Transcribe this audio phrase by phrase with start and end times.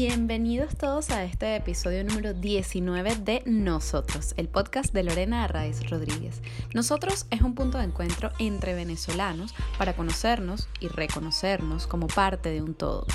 [0.00, 6.40] Bienvenidos todos a este episodio número 19 de Nosotros, el podcast de Lorena Arraiz Rodríguez.
[6.72, 12.62] Nosotros es un punto de encuentro entre venezolanos para conocernos y reconocernos como parte de
[12.62, 13.08] un todo.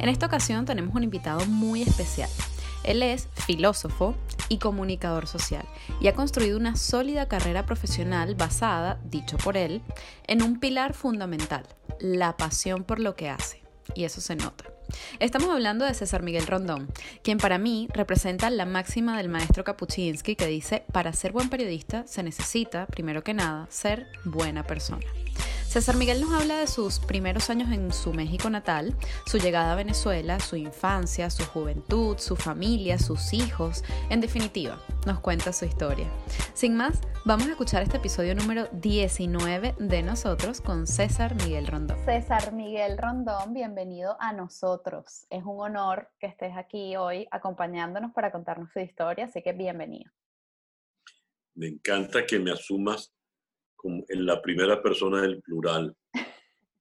[0.00, 2.28] En esta ocasión tenemos un invitado muy especial.
[2.84, 4.14] Él es filósofo
[4.50, 5.64] y comunicador social
[5.98, 9.80] y ha construido una sólida carrera profesional basada, dicho por él,
[10.26, 11.64] en un pilar fundamental,
[12.00, 13.62] la pasión por lo que hace.
[13.94, 14.77] Y eso se nota.
[15.20, 16.88] Estamos hablando de César Miguel Rondón,
[17.22, 22.06] quien para mí representa la máxima del maestro Kapuczynski que dice, para ser buen periodista
[22.06, 25.04] se necesita, primero que nada, ser buena persona.
[25.68, 28.96] César Miguel nos habla de sus primeros años en su México natal,
[29.26, 33.84] su llegada a Venezuela, su infancia, su juventud, su familia, sus hijos.
[34.08, 36.08] En definitiva, nos cuenta su historia.
[36.54, 42.02] Sin más, vamos a escuchar este episodio número 19 de nosotros con César Miguel Rondón.
[42.06, 45.26] César Miguel Rondón, bienvenido a nosotros.
[45.28, 50.10] Es un honor que estés aquí hoy acompañándonos para contarnos su historia, así que bienvenido.
[51.54, 53.12] Me encanta que me asumas
[53.84, 55.94] en la primera persona del plural,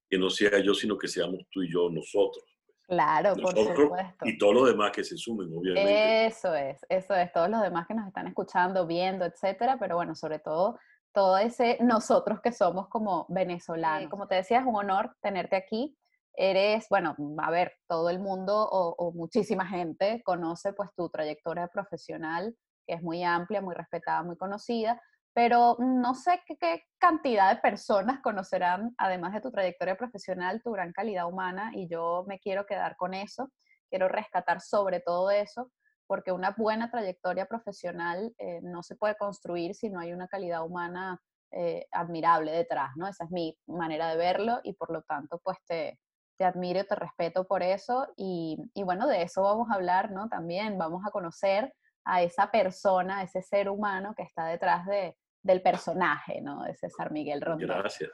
[0.10, 2.44] que no sea yo, sino que seamos tú y yo, nosotros.
[2.88, 4.26] Claro, por supuesto.
[4.26, 6.26] Y todos los demás que se sumen, obviamente.
[6.26, 10.16] Eso es, eso es, todos los demás que nos están escuchando, viendo, etcétera, pero bueno,
[10.16, 10.78] sobre todo
[11.14, 14.10] todo ese nosotros que somos como venezolanos.
[14.10, 15.98] Como te decía, es un honor tenerte aquí.
[16.34, 21.68] Eres, bueno, a ver, todo el mundo o, o muchísima gente conoce pues tu trayectoria
[21.70, 25.02] profesional, que es muy amplia, muy respetada, muy conocida,
[25.38, 30.92] pero no sé qué, cantidad de personas conocerán, además de tu trayectoria profesional, tu gran
[30.92, 33.52] calidad humana y yo me quiero quedar con eso,
[33.88, 35.70] quiero rescatar sobre todo eso,
[36.08, 40.66] porque una buena trayectoria profesional eh, no se puede construir si no hay una calidad
[40.66, 41.22] humana
[41.52, 43.08] eh, admirable detrás, ¿no?
[43.08, 46.00] Esa es mi manera de verlo y por lo tanto, pues te,
[46.40, 50.30] te admiro, te respeto por eso y, y bueno, de eso vamos a hablar, ¿no?
[50.30, 51.76] También vamos a conocer
[52.06, 56.64] a esa persona, a ese ser humano que está detrás de, del personaje, ¿no?
[56.64, 57.68] De César Miguel Rondón.
[57.68, 58.12] Gracias.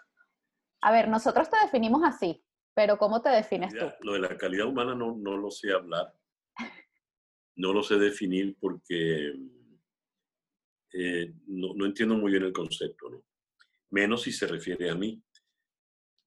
[0.81, 3.85] A ver, nosotros te definimos así, pero ¿cómo te defines tú?
[4.01, 6.13] Lo de la calidad humana no, no lo sé hablar,
[7.55, 9.33] no lo sé definir porque
[10.93, 13.23] eh, no, no, entiendo muy bien el concepto, ¿no?
[13.89, 15.21] Menos si se refiere a mí.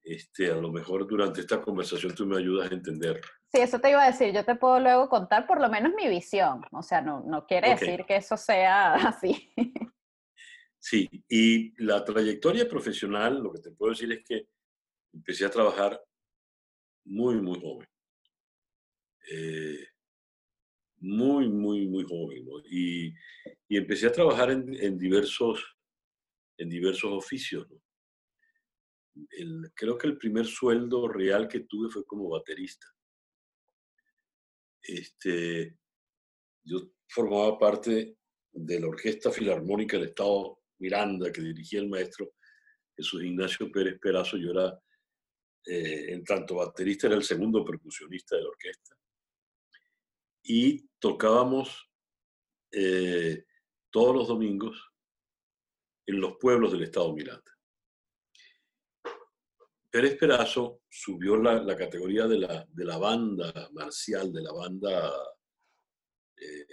[0.02, 3.20] Este, a lo mejor durante esta conversación tú me ayudas a entender.
[3.52, 4.32] Sí, eso te iba a decir.
[4.32, 6.62] Yo te puedo luego contar por lo menos mi visión.
[6.70, 9.52] O sea, no, no quiere decir que eso sea así.
[10.88, 14.46] Sí, y la trayectoria profesional, lo que te puedo decir es que
[15.12, 16.00] empecé a trabajar
[17.06, 17.88] muy, muy joven.
[19.28, 19.84] Eh,
[20.98, 22.46] muy, muy, muy joven.
[22.70, 23.12] Y,
[23.68, 25.76] empecé a trabajar en, diversos,
[26.56, 27.66] en diversos oficios.
[29.74, 32.86] creo que el primer sueldo real que tuve fue como baterista.
[34.80, 35.76] Este,
[36.62, 38.18] yo formaba parte
[38.52, 42.34] de la Orquesta Filarmónica del Estado Miranda, que dirigía el maestro
[42.96, 44.80] Jesús Ignacio Pérez Perazo, yo era,
[45.66, 48.96] eh, en tanto baterista, era el segundo percusionista de la orquesta.
[50.42, 51.90] Y tocábamos
[52.70, 53.44] eh,
[53.90, 54.92] todos los domingos
[56.06, 57.52] en los pueblos del estado Miranda.
[59.90, 65.12] Pérez Perazo subió la, categoría de la, de la, banda marcial, de la banda
[66.36, 66.66] eh,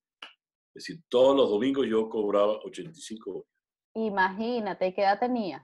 [0.75, 3.56] Es decir, todos los domingos yo cobraba 85 bolívares.
[3.96, 5.62] Imagínate, ¿qué edad tenías?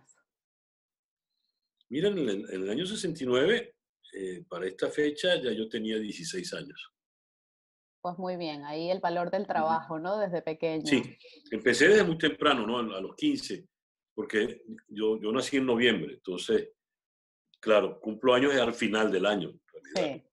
[1.90, 3.74] Mira, en el, año 69,
[4.14, 6.92] eh, para esta fecha, ya yo tenía 16 años.
[8.00, 10.18] Pues muy bien, ahí el valor del trabajo, ¿no?
[10.18, 10.86] Desde pequeño.
[10.86, 11.02] Sí,
[11.50, 12.78] empecé desde muy temprano, ¿no?
[12.78, 13.68] A los 15,
[14.14, 16.70] porque yo, yo nací en noviembre, entonces,
[17.60, 19.52] claro, cumplo años al final del año.
[19.94, 20.24] Sí.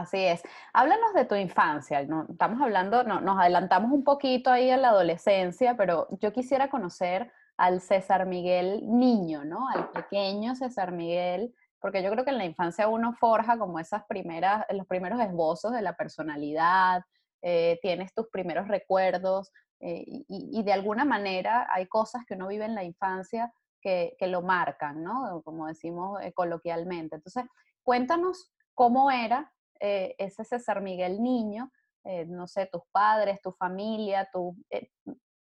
[0.00, 0.42] Así es.
[0.74, 2.04] Háblanos de tu infancia.
[2.04, 2.26] ¿no?
[2.28, 7.32] Estamos hablando, no, nos adelantamos un poquito ahí a la adolescencia, pero yo quisiera conocer
[7.56, 9.68] al César Miguel niño, ¿no?
[9.70, 14.04] Al pequeño César Miguel, porque yo creo que en la infancia uno forja como esas
[14.06, 17.02] primeras, los primeros esbozos de la personalidad,
[17.40, 19.50] eh, tienes tus primeros recuerdos
[19.80, 24.42] eh, y, de alguna manera hay cosas que uno vive en la infancia que, lo
[24.42, 25.40] marcan, ¿no?
[25.42, 27.16] Como decimos eh, coloquialmente.
[27.16, 27.44] Entonces,
[27.82, 31.70] cuéntanos cómo era ese César Miguel niño,
[32.26, 34.56] no sé, tus padres, tu familia, tu,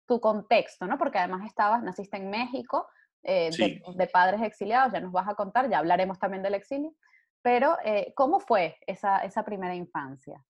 [0.07, 0.99] tu contexto, ¿no?
[0.99, 2.89] Porque además estabas, naciste en México,
[3.23, 3.51] eh,
[3.97, 6.95] de, padres exiliados, ya nos vas a contar, ya hablaremos también del exilio,
[7.43, 10.43] pero eh, ¿cómo fue esa, esa, primera infancia?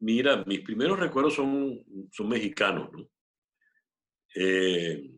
[0.00, 3.08] Mira, mis primeros recuerdos son, son mexicanos, ¿no?
[4.34, 5.10] Eh,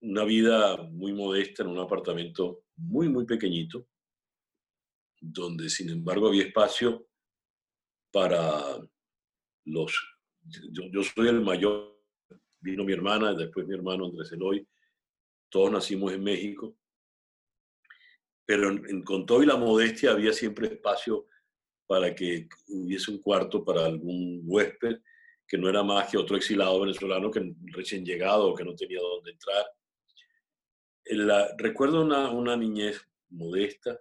[0.00, 3.86] una vida muy modesta en un apartamento muy, muy pequeñito,
[5.20, 7.08] donde sin embargo había espacio
[8.12, 8.78] para
[9.64, 9.92] los
[10.70, 12.00] yo, soy el mayor,
[12.60, 14.66] vino mi hermana, después mi hermano Andrés Eloy,
[15.48, 16.76] todos nacimos en México,
[18.44, 18.70] pero
[19.04, 21.26] con todo y la modestia había siempre espacio
[21.86, 24.98] para que hubiese un cuarto para algún huésped
[25.46, 29.00] que no era más que otro exilado venezolano que recién llegado o que no tenía
[29.00, 29.64] dónde entrar.
[31.58, 34.00] Recuerdo una, una, niñez modesta.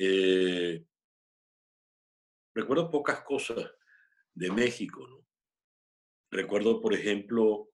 [0.00, 0.84] Eh,
[2.54, 3.68] recuerdo pocas cosas
[4.32, 5.26] de México.
[6.30, 7.70] Recuerdo, por ejemplo,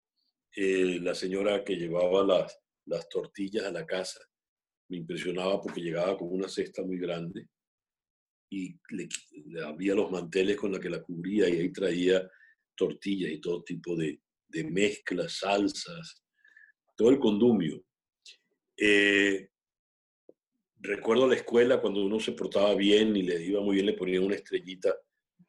[0.56, 4.20] eh, la señora que llevaba las, las tortillas a la casa.
[4.88, 7.46] Me impresionaba porque llegaba con una cesta muy grande
[8.50, 9.08] y le,
[9.62, 12.26] había los manteles con la que la cubría y ahí traía
[12.74, 16.24] tortillas y todo tipo de, de mezclas, salsas,
[16.96, 17.84] todo el condumio.
[18.76, 19.50] Eh,
[20.84, 24.20] recuerdo la escuela cuando uno se portaba bien y le iba muy bien, le ponía
[24.20, 24.94] una estrellita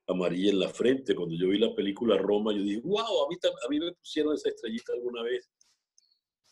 [0.08, 1.14] amarilla en la frente.
[1.14, 4.34] Cuando yo vi la película Roma, yo dije, wow, a mí, a mí me pusieron
[4.34, 5.50] esa estrellita alguna vez,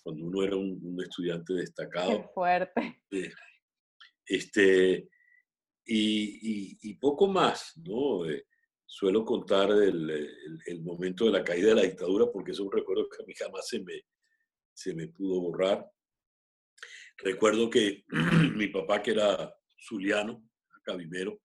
[0.03, 2.21] cuando uno era un, estudiante destacado.
[2.21, 3.01] Qué fuerte.
[4.25, 5.09] este,
[5.85, 8.29] y, y, poco más, ¿no?
[8.29, 8.45] Eh,
[8.85, 10.29] suelo contar el,
[10.65, 13.33] el, momento de la caída de la dictadura porque es un recuerdo que a mí
[13.33, 14.01] jamás se me,
[14.73, 15.89] se me pudo borrar.
[17.23, 18.03] Recuerdo que
[18.55, 20.47] mi papá, que era zuliano,
[20.83, 21.41] cabimero,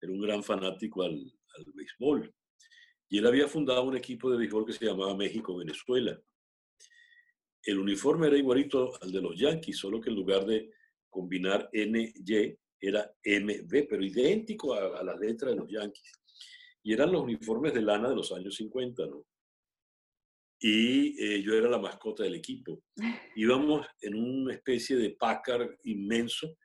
[0.00, 2.34] era un gran fanático al, al béisbol.
[3.08, 6.20] Y él había fundado un equipo de béisbol que se llamaba México-Venezuela.
[7.62, 10.70] El uniforme era igualito al de los Yankees, solo que en lugar de
[11.08, 16.12] combinar NY era MB, pero idéntico a, la letra de los Yankees.
[16.82, 19.24] Y eran los uniformes de lana de los años 50, ¿no?
[20.64, 22.84] Y eh, yo era la mascota del equipo.
[23.36, 26.56] Íbamos en una especie de Packard inmenso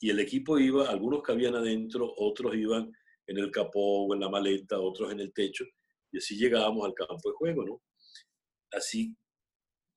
[0.00, 2.90] y el equipo iba, algunos cabían adentro, otros iban
[3.26, 5.64] en el capó o en la maleta, otros en el techo,
[6.12, 7.82] y así llegábamos al campo de juego, ¿no?
[8.72, 9.16] Así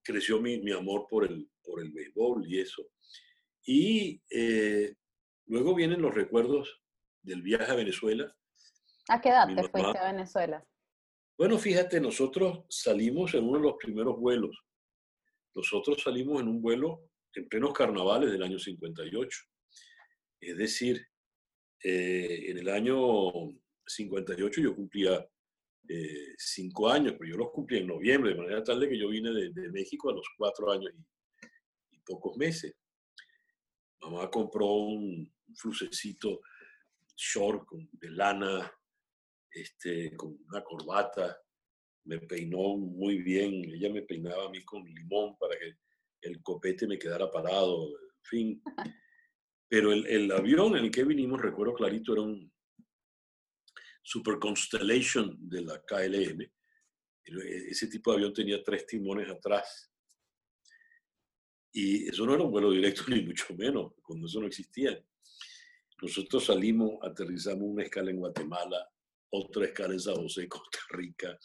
[0.03, 2.87] creció mi, mi amor por el, por el béisbol y eso.
[3.65, 4.95] Y eh,
[5.47, 6.79] luego vienen los recuerdos
[7.21, 8.33] del viaje a Venezuela.
[9.09, 10.65] ¿A qué edad te fuiste a Venezuela?
[11.37, 14.57] Bueno, fíjate, nosotros salimos en uno de los primeros vuelos.
[15.53, 19.39] Nosotros salimos en un vuelo en plenos carnavales del año 58.
[20.41, 21.05] Es decir,
[21.83, 22.97] eh, en el año
[23.85, 25.27] 58 yo cumplía
[25.87, 29.07] eh, cinco años, pero yo los cumplí en noviembre, de manera tal de que yo
[29.09, 30.91] vine de, México a los cuatro años
[31.91, 32.73] y, pocos meses.
[34.01, 36.41] Mamá compró un, flucecito
[37.15, 38.71] short de lana,
[39.61, 41.37] este, con una corbata,
[42.05, 45.73] me peinó muy bien, ella me peinaba a mí con limón para que
[46.21, 48.63] el copete me quedara parado, en fin.
[49.67, 52.51] Pero el, el, avión en el que vinimos, recuerdo clarito, era un
[54.01, 56.41] Super Constellation de la KLM.
[56.41, 56.51] E,
[57.69, 59.91] ese tipo de avión tenía tres timones atrás.
[61.73, 64.97] Y eso no era un vuelo directo, ni mucho menos, cuando eso no existía.
[66.01, 68.89] Nosotros salimos, aterrizamos una escala en Guatemala,
[69.31, 71.37] otra escala en San José, Costa Rica.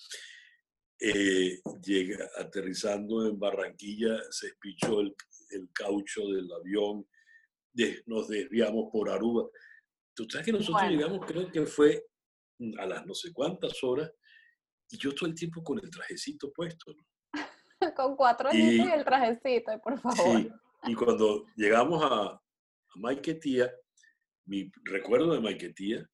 [1.01, 5.15] Eh, llega, aterrizando en Barranquilla, se espichó el,
[5.51, 7.07] el caucho del avión,
[8.07, 9.49] nos desviamos por Aruba.
[10.15, 12.05] Tú sabes que nosotros llegamos, creo que fue
[12.79, 14.13] a las no sé cuántas horas,
[14.91, 16.95] y yo todo el tiempo con el trajecito puesto.
[17.97, 20.41] con cuatro años y el trajecito, por favor.
[20.41, 20.49] Sí,
[20.85, 22.41] y cuando llegamos a, a
[22.97, 23.73] Maiquetía,
[24.47, 26.07] mi recuerdo de Maiquetía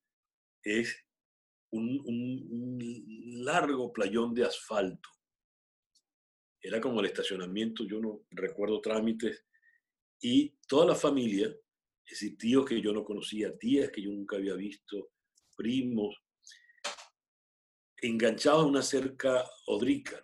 [0.63, 0.95] es
[1.71, 2.77] un,
[3.43, 5.09] largo playón de asfalto.
[6.61, 9.45] Era como el estacionamiento, yo no recuerdo trámites
[10.21, 11.55] y toda la familia
[12.09, 15.11] es decir, tíos que yo no conocía, tías que yo nunca había visto,
[15.55, 16.17] primos,
[18.01, 20.19] enganchados a una cerca odrica,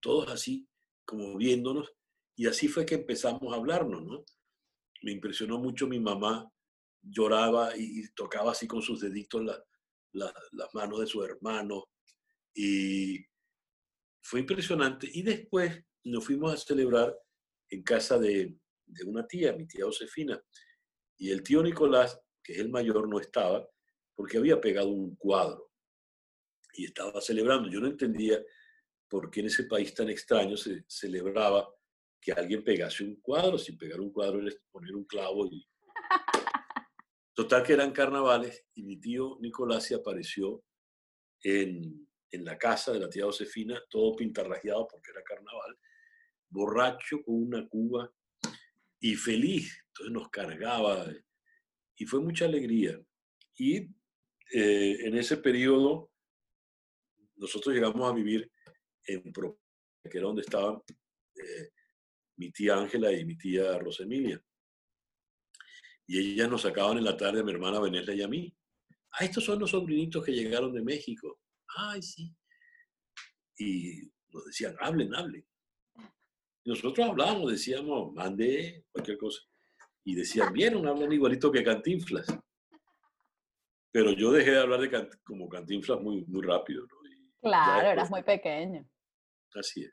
[0.00, 0.66] todos así
[1.04, 1.92] como viéndonos,
[2.36, 4.24] y así fue que empezamos a hablarnos, ¿no?
[5.02, 6.50] Me impresionó mucho mi mamá,
[7.02, 9.44] lloraba y, tocaba así con sus deditos
[10.12, 11.88] las manos de su hermano,
[12.54, 13.18] y
[14.22, 15.08] fue impresionante.
[15.12, 17.16] Y después nos fuimos a celebrar
[17.68, 18.56] en casa de,
[19.06, 20.40] una tía, mi tía Josefina,
[21.16, 23.66] y el tío Nicolás, que es el mayor, no estaba
[24.14, 25.70] porque había pegado un cuadro
[26.74, 27.70] y estaba celebrando.
[27.70, 28.38] Yo no entendía
[29.08, 31.68] por qué en ese país tan extraño se celebraba
[32.20, 35.66] que alguien pegase un cuadro, sin pegar un cuadro era poner un clavo y...
[37.40, 40.62] Total que eran carnavales y mi tío Nicolás se apareció
[41.42, 45.78] en, en la casa de la tía Josefina, todo pintarrajeado porque era carnaval,
[46.50, 48.12] borracho con una cuba
[49.00, 49.74] y feliz.
[49.86, 51.06] Entonces nos cargaba
[51.96, 53.00] y fue mucha alegría.
[53.56, 53.88] Y
[54.52, 56.12] eh, en ese periodo
[57.36, 58.52] nosotros llegamos a vivir
[59.06, 59.58] en Pro,
[60.02, 60.82] que era donde estaban
[61.36, 61.70] eh,
[62.36, 64.44] mi tía Ángela y mi tía Rosemilia.
[66.10, 68.52] Y ellas nos sacaban en la tarde a mi hermana Venelia y a mí.
[69.12, 71.38] Ah, estos son los sobrinitos que llegaron de México.
[71.76, 72.34] Ay, sí.
[73.56, 75.46] Y nos decían, hablen, hablen.
[76.64, 79.40] nosotros hablábamos, decíamos, mande cualquier cosa.
[80.02, 82.26] Y decían, vieron, hablan igualito que Cantinflas.
[83.92, 86.88] Pero yo dejé de hablar de como Cantinflas muy, muy rápido.
[87.40, 88.84] claro, eras muy pequeño.
[89.54, 89.92] Así es.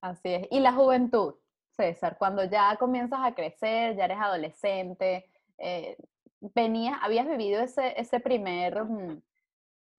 [0.00, 0.46] Así es.
[0.52, 1.34] ¿Y la juventud,
[1.76, 2.16] César?
[2.18, 5.26] Cuando ya comienzas a crecer, ya eres adolescente,
[5.58, 5.96] eh,
[6.40, 9.22] venías, habías vivido ese, ese primer mm,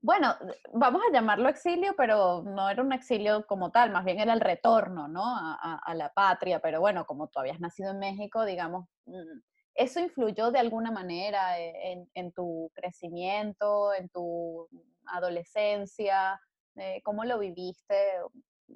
[0.02, 0.36] bueno,
[0.74, 4.42] vamos a llamarlo exilio, pero no era un exilio como tal, más bien era el
[4.42, 5.24] retorno, ¿no?
[5.26, 9.40] A, la patria, pero bueno, como tú habías nacido en México, digamos, mm,
[9.76, 14.70] ¿eso influyó de alguna manera e, en, tu crecimiento, en tu
[15.08, 16.40] adolescencia?
[16.76, 17.96] Eh, ¿Cómo lo viviste?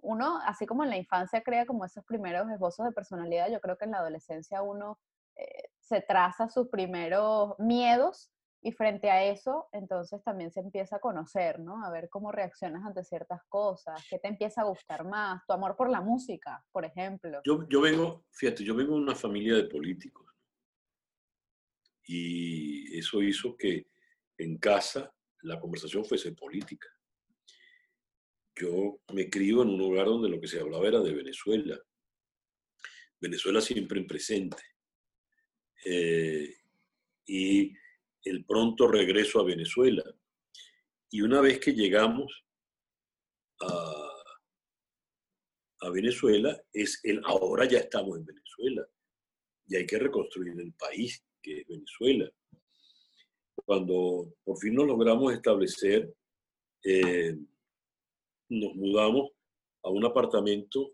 [0.01, 3.77] Uno, así como en la infancia crea como esos primeros esbozos de personalidad, yo creo
[3.77, 5.00] que en la adolescencia uno
[5.36, 8.31] eh, se traza sus primeros miedos
[8.63, 11.83] y frente a eso, entonces también se empieza a conocer, ¿no?
[11.83, 15.75] A ver cómo reaccionas ante ciertas cosas, qué te empieza a gustar más, tu amor
[15.75, 17.41] por la música, por ejemplo.
[17.43, 20.27] Yo, yo vengo, fíjate, yo vengo de una familia de políticos.
[22.05, 23.88] Y eso hizo que
[24.38, 26.88] en casa la conversación fuese política.
[28.55, 31.79] Yo me crio en un lugar donde lo que se hablaba era de Venezuela.
[33.20, 34.63] Venezuela siempre en presente.
[35.86, 36.55] Eh,
[37.25, 37.74] y
[38.24, 40.03] el pronto regreso a Venezuela.
[41.10, 42.46] Y una vez que llegamos
[43.62, 44.24] a,
[45.81, 48.88] a Venezuela, es el ahora ya estamos en Venezuela
[49.67, 52.29] y hay que reconstruir el país que es Venezuela.
[53.65, 56.13] Cuando por fin nos logramos establecer,
[56.84, 57.38] eh,
[58.51, 59.31] nos mudamos
[59.84, 60.91] a un apartamento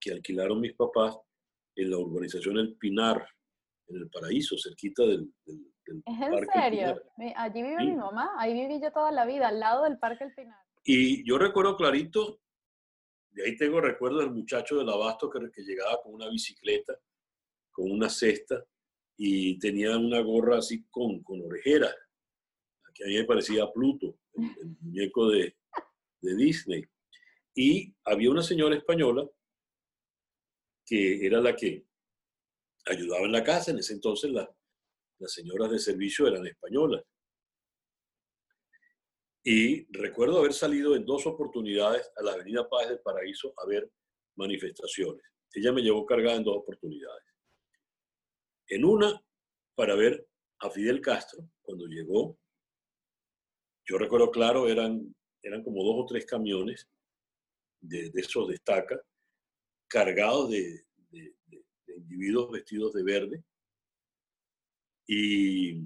[0.00, 1.16] que alquilaron mis papás
[1.76, 3.26] en la urbanización El Pinar,
[3.86, 7.02] en el Paraíso, cerquita del, ¿Es en serio?
[7.36, 10.34] Allí vive mi mamá, ahí viví yo toda la vida, al lado del Parque El
[10.34, 10.60] Pinar.
[10.84, 12.40] Y yo recuerdo clarito,
[13.30, 16.94] de ahí tengo recuerdo del muchacho del abasto que, que llegaba con una bicicleta,
[17.70, 18.62] con una cesta,
[19.16, 21.94] y tenía una gorra así con, con orejeras,
[22.92, 25.56] que a mí me parecía Pluto, el, muñeco de,
[26.20, 26.84] de Disney.
[27.54, 29.28] Y había una señora española
[30.86, 31.84] que era la que
[32.86, 34.48] ayudaba en la casa, en ese entonces la,
[35.18, 37.04] las señoras de servicio eran españolas.
[39.44, 43.90] Y recuerdo haber salido en dos oportunidades a la Avenida Paz del Paraíso a ver
[44.36, 45.22] manifestaciones.
[45.52, 47.24] Ella me llevó cargada en dos oportunidades.
[48.68, 49.20] En una,
[49.74, 50.28] para ver
[50.60, 52.38] a Fidel Castro, cuando llegó,
[53.86, 55.14] yo recuerdo claro, eran,
[55.48, 56.88] eran como dos o tres camiones
[57.80, 59.00] de, esos destaca,
[59.88, 60.84] cargados de
[61.86, 63.44] individuos vestidos de verde,
[65.06, 65.80] y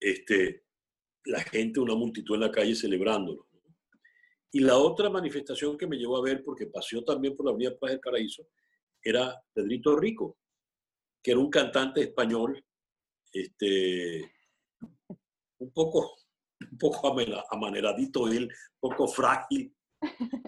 [0.00, 0.64] este,
[1.26, 3.46] la gente, una multitud en la calle celebrándolo.
[4.50, 7.78] Y la otra manifestación que me llevó a ver, porque paseó también por la Avenida
[7.78, 8.48] Paz del Paraíso,
[9.02, 10.38] era Pedrito Rico,
[11.22, 12.64] que era un cantante español,
[13.32, 14.32] este,
[15.58, 16.16] un poco,
[16.70, 17.14] un poco
[17.50, 19.74] amaneradito él, un poco frágil,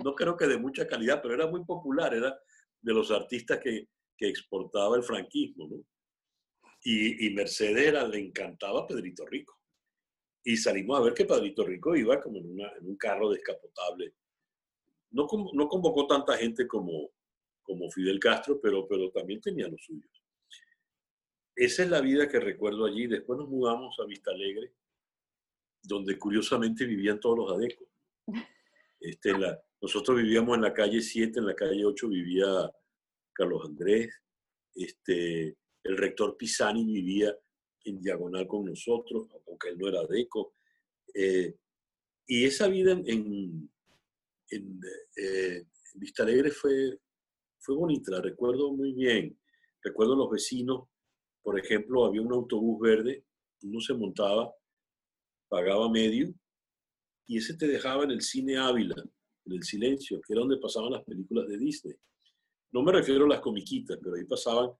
[0.04, 2.38] no creo que de mucha calidad, pero era muy popular, era
[2.80, 5.84] de los artistas que, que exportaba el franquismo, ¿no?
[6.84, 9.56] Y, Mercedes le encantaba Pedrito Rico.
[10.44, 14.14] Y salimos a ver que Pedrito Rico iba como en, un carro descapotable.
[15.12, 17.12] No, no convocó tanta gente como,
[17.62, 20.10] como Fidel Castro, pero, pero también tenía los suyos.
[21.54, 23.06] esa es la vida que recuerdo allí.
[23.06, 24.72] Después nos mudamos a Vista Alegre,
[25.82, 27.88] donde curiosamente vivían todos los adecos.
[29.04, 32.46] Este, la, nosotros vivíamos en la calle 7, en la calle 8 vivía
[33.32, 34.14] Carlos Andrés,
[34.76, 37.36] este, el rector Pisani vivía
[37.84, 40.54] en diagonal con nosotros, aunque él no era adeco.
[41.12, 41.56] Eh,
[42.26, 43.68] y esa vida en,
[44.50, 44.80] en,
[45.16, 47.00] eh, Vista Alegre fue,
[47.58, 49.36] fue bonita, la recuerdo muy bien.
[49.82, 50.88] Recuerdo los vecinos,
[51.42, 53.24] por ejemplo, había un autobús verde,
[53.62, 54.54] uno se montaba,
[55.52, 56.32] pagaba medio,
[57.28, 58.94] y ese te dejaba en el cine Ávila,
[59.44, 61.94] en el silencio, que era donde pasaban las películas de Disney.
[62.72, 64.70] No me refiero a las comiquitas, pero ahí pasaban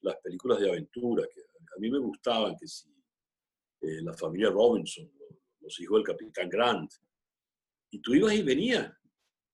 [0.00, 2.88] las películas de aventura, que a mí me gustaban, que si
[3.82, 5.10] eh, la familia Robinson,
[5.60, 6.90] los hijos del Capitán Grant.
[7.90, 8.90] Y tú ibas y venías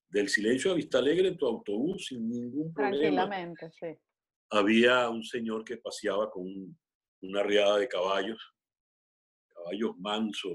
[0.08, 3.26] del silencio a Vista Alegre en tu autobús sin ningún problema.
[3.26, 3.98] Tranquilamente, sí.
[4.50, 6.44] Había un señor que paseaba con
[7.22, 8.40] una riada de caballos,
[9.60, 10.52] caballos mansos,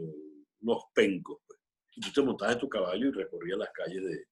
[0.62, 1.38] unos pencos.
[1.47, 1.59] Pues.
[1.95, 4.25] Y tú te montabas en tu caballo y recorrías las calles de...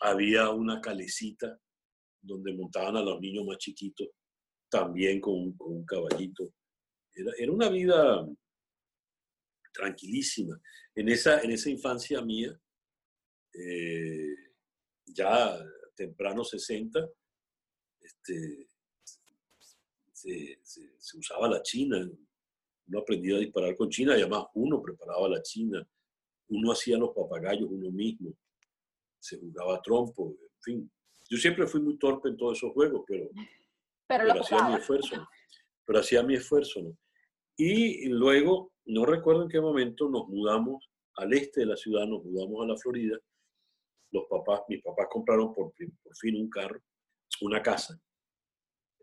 [0.00, 1.58] Había una calecita
[2.20, 4.08] donde montaban a los niños más chiquitos,
[4.68, 6.52] también con, un caballito.
[7.14, 8.26] Era, una vida
[9.72, 10.60] tranquilísima.
[10.94, 12.58] En esa, en esa infancia mía,
[13.54, 14.34] eh,
[15.06, 15.58] ya
[15.94, 17.08] temprano 60,
[18.00, 18.68] este,
[20.12, 22.06] se, se, usaba la china.
[22.88, 25.86] Uno aprendía a disparar con china y además uno preparaba la china.
[26.48, 28.32] Uno hacía los papagayos uno mismo.
[29.18, 30.92] Se jugaba trompo, en fin.
[31.28, 33.28] Yo siempre fui muy torpe en todos esos juegos, pero,
[34.06, 35.28] pero, hacía mi esfuerzo.
[35.84, 36.96] Pero hacía mi esfuerzo, ¿no?
[37.56, 42.22] Y luego, no recuerdo en qué momento, nos mudamos al este de la ciudad, nos
[42.22, 43.18] mudamos a la Florida.
[44.12, 46.80] Los papás, mis papás compraron por, por fin un carro,
[47.40, 47.98] una casa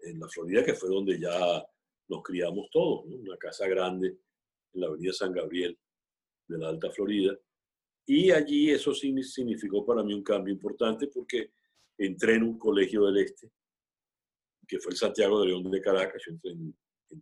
[0.03, 1.65] en la Florida, que fue donde ya
[2.07, 3.15] nos criamos todos, ¿no?
[3.17, 4.17] una casa grande
[4.73, 5.77] en la avenida San Gabriel
[6.47, 7.37] de la Alta Florida.
[8.05, 11.53] Y allí eso significó para mí un cambio importante porque
[11.97, 13.51] entré en un colegio del Este,
[14.67, 16.75] que fue el Santiago de León de Caracas, yo entré en,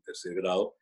[0.06, 0.78] tercer grado,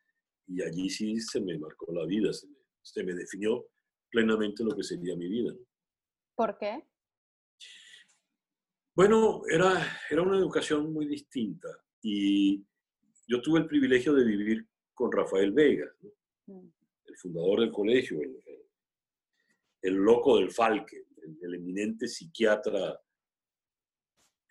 [0.46, 3.66] y allí sí se me marcó la vida, se me, definió
[4.08, 5.52] plenamente lo que sería mi vida.
[6.36, 6.84] ¿Por qué?
[8.94, 11.68] Bueno, era, era una educación muy distinta
[12.02, 12.64] y
[13.30, 15.86] yo tuve el privilegio de vivir con Rafael Vega,
[16.46, 16.68] mm.
[17.04, 18.20] el fundador del colegio,
[19.82, 21.04] el, loco del Falque,
[21.40, 23.00] el eminente psiquiatra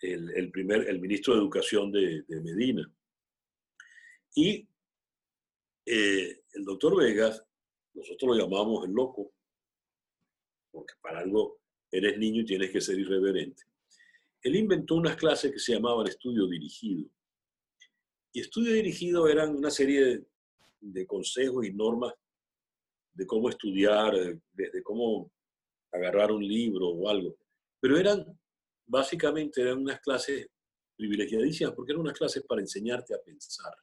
[0.01, 2.89] el, primer, el ministro de Educación de, Medina.
[4.33, 4.65] Y
[5.85, 7.43] eh, el doctor Vegas,
[7.93, 9.33] nosotros lo llamamos el loco,
[10.71, 11.59] porque para algo
[11.91, 13.63] eres niño y tienes que ser irreverente.
[14.41, 17.09] Él inventó unas clases que se llamaban estudio dirigido.
[18.31, 20.23] Y estudio dirigido eran una serie
[20.81, 22.13] de, consejos y normas
[23.13, 24.13] de cómo estudiar,
[24.53, 25.31] de cómo
[25.91, 27.35] agarrar un libro o algo.
[27.79, 28.25] Pero eran
[28.89, 30.47] básicamente eran unas clases
[30.97, 33.73] privilegiadísimas porque eran unas clases para enseñarte a pensar.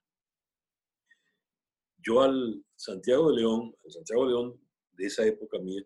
[1.99, 4.61] Yo al Santiago de León, al Santiago de León
[4.93, 5.83] de esa época mía,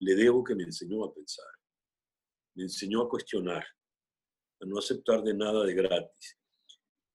[0.00, 1.46] le debo que me enseñó a pensar,
[2.54, 3.64] me enseñó a cuestionar,
[4.60, 6.38] a no aceptar de nada de gratis.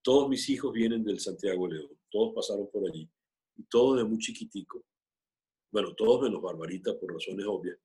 [0.07, 3.11] Todos mis hijos vienen del Santiago León, todos pasaron por allí,
[3.57, 4.85] y todos de muy chiquitico,
[5.69, 7.77] bueno, todos menos Barbarita por razones obvias,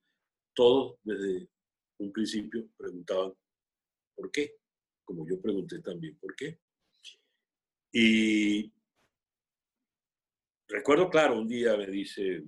[0.53, 1.49] todos desde
[1.97, 3.33] un principio preguntaban,
[4.15, 4.55] ¿Por qué?
[5.03, 6.61] Como yo pregunté también, ¿por qué?
[7.91, 8.71] Y
[10.69, 12.41] recuerdo claro, un día me dice,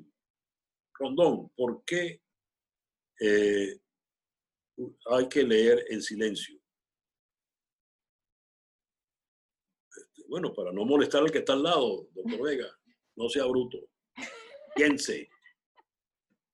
[0.94, 2.22] Rondón, ¿por qué
[3.20, 3.78] eh,
[5.12, 6.55] hay que leer en silencio?
[10.36, 12.68] Bueno, para no molestar al que está al lado, doctor Vega,
[13.16, 13.88] no sea bruto.
[14.76, 15.30] Piense.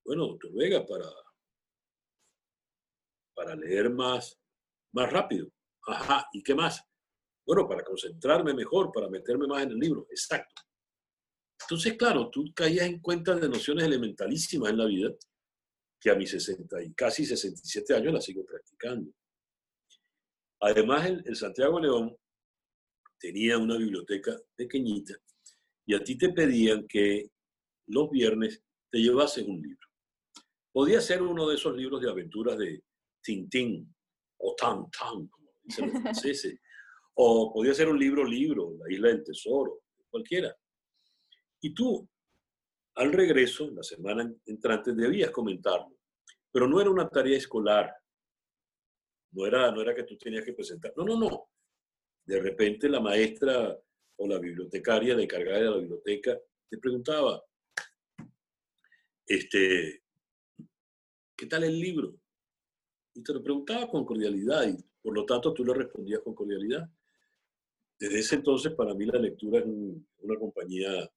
[0.05, 1.09] Bueno, doctor Vega, para,
[3.33, 4.39] para leer más
[4.91, 5.51] más rápido.
[5.87, 6.87] Ajá, ¿y qué más?
[7.43, 10.05] Bueno, para concentrarme mejor, para meterme más en el libro.
[10.11, 10.61] Exacto.
[11.63, 15.09] Entonces, claro, tú caías en cuenta de nociones elementalísimas en la vida
[15.99, 19.11] que a mis 60 y casi 67 años las sigo practicando.
[20.59, 22.15] Además, el, el Santiago León
[23.21, 25.13] tenía una biblioteca pequeñita
[25.85, 27.29] y a ti te pedían que
[27.87, 29.87] los viernes te llevases un libro.
[30.71, 32.83] Podía ser uno de esos libros de aventuras de
[33.21, 33.93] Tintín,
[34.37, 36.59] o tan, tan, como dicen los franceses.
[37.15, 40.55] o podía ser un libro, libro, La isla del tesoro, cualquiera.
[41.61, 42.09] Y tú,
[42.95, 45.95] al regreso, la semana entrante, debías comentarlo.
[46.51, 47.93] Pero no era una tarea escolar.
[49.33, 50.91] No era, no era que tú tenías que presentar.
[50.97, 51.50] No, no, no.
[52.31, 53.77] De repente la maestra
[54.15, 56.39] o la bibliotecaria, la encargada de la biblioteca,
[56.69, 57.43] te preguntaba,
[59.27, 60.01] este,
[61.35, 62.17] ¿qué tal el libro?
[63.13, 66.89] Y te lo preguntaba con cordialidad y por lo tanto tú le respondías con cordialidad.
[67.99, 71.11] Desde ese entonces para mí la lectura es una compañía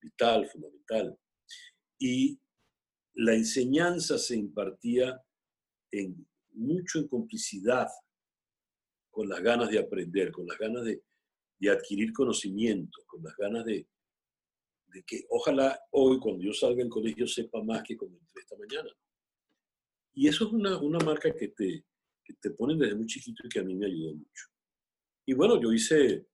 [0.00, 1.18] vital, fundamental.
[1.98, 2.38] Y
[3.14, 5.20] la enseñanza se impartía
[5.90, 7.88] en, mucho en complicidad
[9.18, 11.02] con las ganas de aprender, con las ganas de,
[11.68, 13.84] adquirir conocimiento, con las ganas de,
[15.04, 18.88] que ojalá hoy cuando yo salga del colegio sepa más que cuando entré esta mañana.
[20.14, 21.84] Y eso es una, marca que te,
[22.22, 24.46] que te ponen desde muy chiquito y que a mí me ayudó mucho.
[25.26, 26.28] Y bueno, yo hice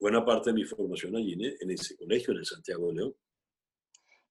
[0.00, 3.14] buena parte de mi formación allí en ese colegio, en el Santiago de León.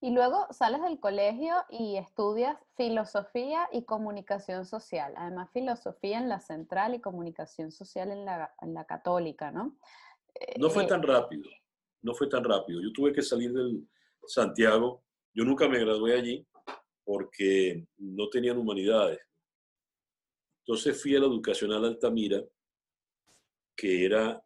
[0.03, 5.13] Y luego sales del colegio y estudias filosofía y comunicación social.
[5.15, 9.77] Además, filosofía en la central y comunicación social en la, en la católica, ¿no?
[10.57, 11.43] No fue eh, tan rápido,
[12.01, 12.81] no fue tan rápido.
[12.81, 13.87] Yo tuve que salir del
[14.25, 15.03] Santiago.
[15.35, 16.47] Yo nunca me gradué allí
[17.03, 19.19] porque no tenían humanidades.
[20.65, 22.43] Entonces fui a la educacional Altamira,
[23.75, 24.43] que era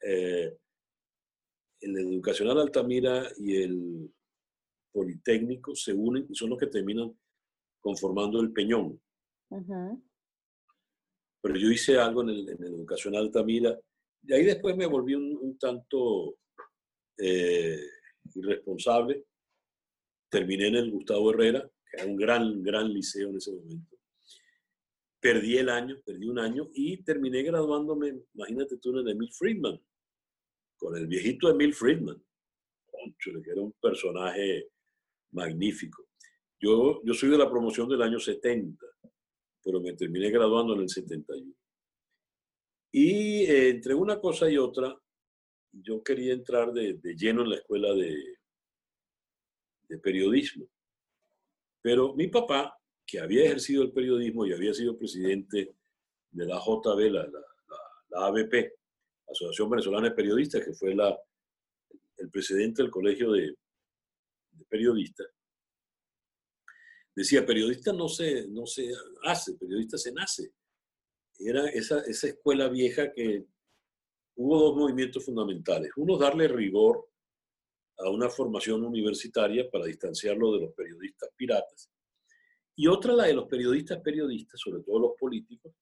[0.00, 0.56] eh,
[1.80, 4.14] el educacional Altamira y el
[4.94, 7.12] politécnicos se unen y son los que terminan
[7.80, 9.00] conformando el Peñón.
[11.42, 13.78] Pero yo hice algo en el, en Educación Altamira
[14.22, 16.36] y ahí después me volví un, tanto
[17.18, 17.80] eh,
[18.34, 19.26] irresponsable.
[20.30, 23.96] Terminé en el Gustavo Herrera, que era un gran, gran liceo en ese momento.
[25.20, 29.80] Perdí el año, perdí un año y terminé graduándome, imagínate tú, en Emil Friedman,
[30.76, 32.22] con el viejito Emil Friedman,
[33.22, 34.70] que era un personaje
[35.34, 36.06] magnífico.
[36.58, 38.86] Yo, yo soy de la promoción del año 70,
[39.62, 41.52] pero me terminé graduando en el 71.
[42.92, 44.96] Y eh, entre una cosa y otra,
[45.72, 48.16] yo quería entrar de, lleno en la escuela de,
[49.88, 50.66] de, periodismo.
[51.82, 55.74] Pero mi papá, que había ejercido el periodismo y había sido presidente
[56.30, 57.40] de la JB, la, la,
[58.10, 58.72] la ABP,
[59.28, 61.18] Asociación Venezolana de Periodistas, que fue la,
[62.18, 63.54] el presidente del Colegio de,
[64.56, 65.24] de periodista,
[67.14, 68.92] decía, periodista no se, no se
[69.24, 70.52] hace, periodista se nace.
[71.38, 73.46] Era esa, esa escuela vieja que
[74.36, 75.90] hubo dos movimientos fundamentales.
[75.96, 77.08] Uno, darle rigor
[77.98, 81.90] a una formación universitaria para distanciarlo de los periodistas piratas.
[82.76, 85.72] Y otra, la de los periodistas periodistas, sobre todo los políticos,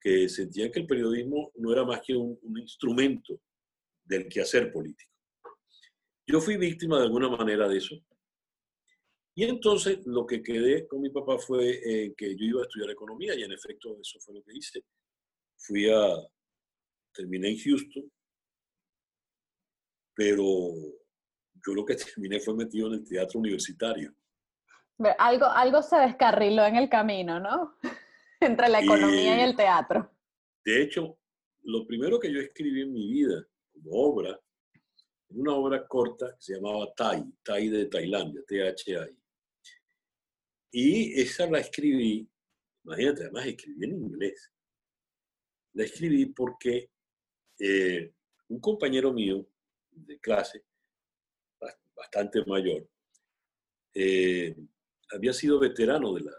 [0.00, 3.40] que sentían que el periodismo no era más que un, un instrumento
[4.04, 5.13] del quehacer político.
[6.26, 7.94] Yo fui víctima de alguna manera de eso.
[9.36, 12.90] Y entonces lo que quedé con mi papá fue eh, que yo iba a estudiar
[12.90, 14.84] economía y en efecto eso fue lo que hice.
[15.56, 16.06] Fui a,
[17.12, 18.10] terminé en Houston,
[20.14, 20.44] pero
[21.66, 24.14] yo lo que terminé fue metido en el teatro universitario.
[25.18, 27.76] Algo, algo se descarriló en el camino, ¿no?
[28.40, 30.10] Entre la economía y el teatro.
[30.64, 31.18] De hecho,
[31.62, 34.38] lo primero que yo escribí en mi vida como obra
[35.34, 39.18] una obra corta que se llamaba Tai, Tai de Tailandia, T-H-I.
[40.72, 42.28] Y esa la escribí,
[42.84, 44.52] imagínate, además escribí en inglés.
[45.74, 46.90] La escribí porque
[47.58, 48.12] eh,
[48.48, 49.46] un compañero mío
[49.90, 50.64] de clase,
[51.94, 52.88] bastante mayor,
[53.94, 54.56] eh,
[55.12, 56.32] había sido veterano de la,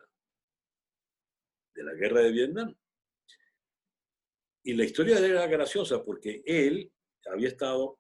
[1.74, 2.76] de la guerra de Vietnam.
[4.64, 6.92] Y la historia era graciosa porque él
[7.26, 8.00] había estado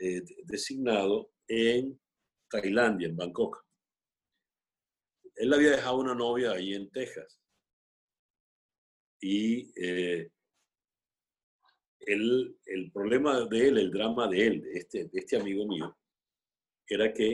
[0.00, 2.00] eh, designado en
[2.48, 3.66] Tailandia, en Bangkok.
[5.34, 7.38] Él había dejado una novia ahí en Texas.
[9.20, 10.30] Y eh,
[11.98, 15.94] el problema de él, el drama de él, de este, este amigo mío,
[16.88, 17.32] era que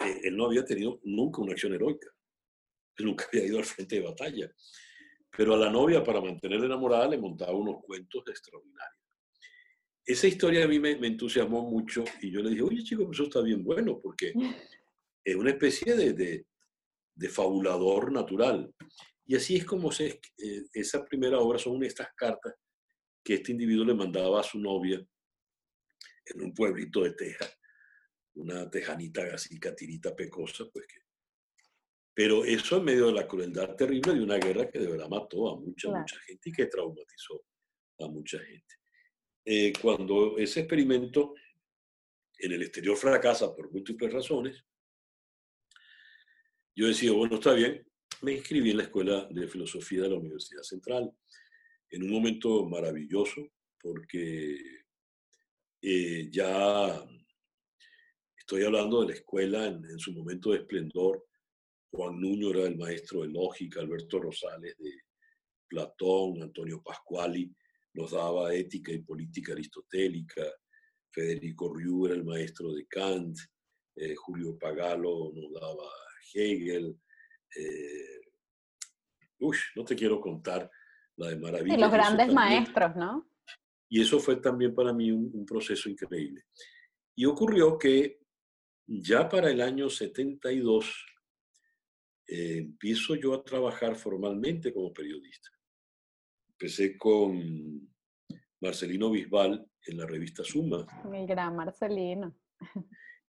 [0.00, 2.08] eh, él no había tenido nunca una acción heroica.
[2.98, 4.52] Nunca había ido al frente de batalla.
[5.30, 9.07] Pero a la novia, para mantenerla enamorada, le montaba unos cuentos extraordinarios
[10.08, 13.42] esa historia a mí me, entusiasmó mucho y yo le dije, oye chico, eso está
[13.42, 14.32] bien bueno porque
[15.24, 16.44] es una especie de,
[17.14, 18.74] de, fabulador natural.
[19.26, 22.54] Y así es como se, eh, esa primera obra son estas cartas
[23.22, 24.98] que este individuo le mandaba a su novia
[26.24, 27.58] en un pueblito de Texas,
[28.36, 31.00] una tejanita así, catirita pecosa, pues que...
[32.14, 35.50] Pero eso en medio de la crueldad terrible de una guerra que de verdad mató
[35.50, 37.44] a mucha, mucha gente y que traumatizó
[38.00, 38.77] a mucha gente.
[39.44, 41.34] Eh, cuando ese experimento
[42.38, 44.64] en el exterior fracasa por múltiples razones,
[46.76, 47.84] yo decía, bueno, está bien,
[48.22, 51.12] me inscribí en la Escuela de Filosofía de la Universidad Central,
[51.90, 53.48] en un momento maravilloso,
[53.80, 54.56] porque
[55.82, 57.04] eh, ya
[58.36, 61.26] estoy hablando de la escuela en, su momento de esplendor.
[61.90, 64.92] Juan Nuño era el maestro de lógica, Alberto Rosales de
[65.68, 67.50] Platón, Antonio Pascuali
[67.98, 70.44] nos daba ética y política aristotélica,
[71.10, 73.36] Federico Riu era el maestro de Kant,
[73.96, 75.90] eh, Julio Pagalo nos daba
[76.32, 76.96] Hegel.
[77.56, 78.20] Eh,
[79.74, 80.70] no te quiero contar
[81.16, 81.74] la de maravilla.
[81.76, 83.28] Y los grandes maestros, ¿no?
[83.88, 86.44] Y eso fue también para mí un, proceso increíble.
[87.16, 88.20] Y ocurrió que
[88.86, 91.06] ya para el año 72
[92.28, 95.48] eh, empiezo yo a trabajar formalmente como periodista.
[96.60, 97.88] Empecé con
[98.60, 100.84] Marcelino Bisbal en la revista Suma.
[101.08, 102.34] Mi gran Marcelino.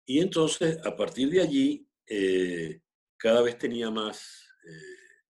[0.07, 2.81] Y entonces, a partir de allí, eh,
[3.17, 5.25] cada vez tenía más, eh,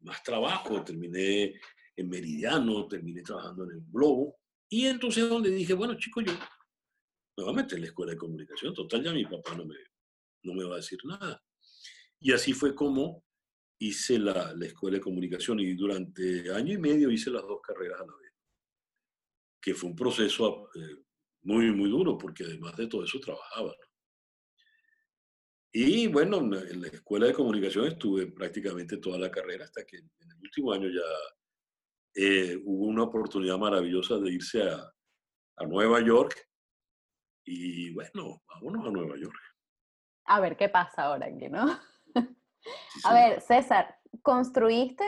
[0.00, 0.84] más trabajo.
[0.84, 1.58] Terminé
[1.96, 4.36] en Meridiano, terminé trabajando en el Globo.
[4.68, 6.34] Y entonces donde dije, bueno, chico, yo
[7.38, 8.74] me voy a meter en la escuela de comunicación.
[8.74, 9.76] Total, ya mi papá no me,
[10.42, 11.42] no me va a decir nada.
[12.20, 13.24] Y así fue como
[13.78, 18.00] hice la, la, escuela de comunicación y durante año y medio hice las dos carreras
[18.00, 18.32] a la vez,
[19.60, 21.04] que fue un proceso eh,
[21.42, 23.74] muy, muy duro porque además de todo eso trabajaba.
[25.72, 30.30] Y bueno, en la escuela de comunicación estuve prácticamente toda la carrera hasta que en
[30.30, 31.02] el último año ya
[32.14, 34.92] eh, hubo una oportunidad maravillosa de irse a,
[35.56, 36.48] a Nueva York
[37.44, 39.38] y bueno, vámonos a Nueva York.
[40.24, 41.78] A ver qué pasa ahora aquí, ¿no?
[43.04, 45.04] A ver, César, construiste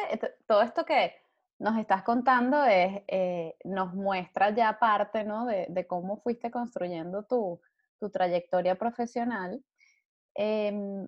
[0.46, 1.14] todo esto que
[1.59, 5.46] nos estás contando, es, eh, nos muestra ya parte ¿no?
[5.46, 7.61] de, cómo fuiste construyendo tu,
[8.12, 9.62] trayectoria profesional.
[10.35, 11.07] Em,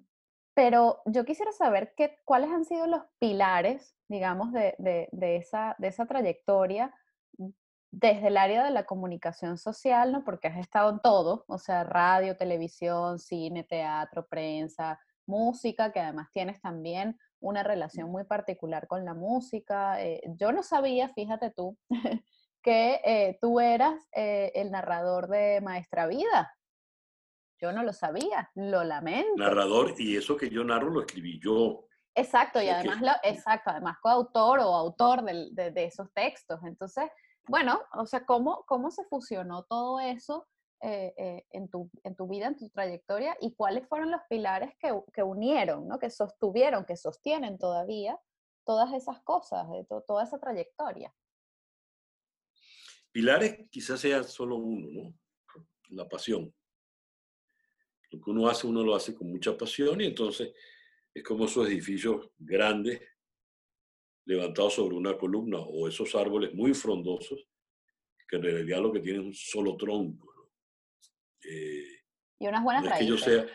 [0.52, 6.04] pero yo quisiera saber qué, cuáles han sido los pilares, digamos, de, esa, de esa
[6.04, 6.94] trayectoria
[7.90, 10.24] desde el área de la comunicación social, ¿no?
[10.24, 14.98] Porque has estado en todo, o sea, radio, televisión, cine, teatro, prensa,
[15.32, 20.02] música, que además tienes también una relación muy particular con la música.
[20.02, 21.76] Eh, yo no sabía, fíjate tú,
[22.62, 26.54] que eh, tú eras eh, el narrador de Maestra Vida.
[27.60, 29.36] Yo no lo sabía, lo lamento.
[29.36, 31.86] Narrador, y eso que yo narro lo escribí yo.
[32.14, 36.60] Exacto, y además, lo, exacto, además coautor o autor de, de, esos textos.
[36.64, 37.04] Entonces,
[37.48, 40.46] bueno, o sea, ¿cómo, ¿cómo se fusionó todo eso
[40.82, 44.70] eh, eh, en, tu, en tu vida, en tu trayectoria, y cuáles fueron los pilares
[44.80, 45.98] que, que unieron, ¿no?
[45.98, 48.18] que sostuvieron, que sostienen todavía
[48.64, 51.14] todas esas cosas, de toda esa trayectoria.
[53.12, 55.14] Pilares quizás sea solo uno, ¿no?
[55.90, 56.52] La pasión.
[58.10, 60.52] Lo que uno hace, uno lo hace con mucha pasión y entonces
[61.14, 63.00] es como esos edificios grandes
[64.24, 67.46] levantados sobre una columna o esos árboles muy frondosos
[68.28, 70.31] que en realidad lo que tienen es un solo tronco.
[71.44, 72.00] Eh,
[72.38, 73.46] y unas buenas no que yo sea,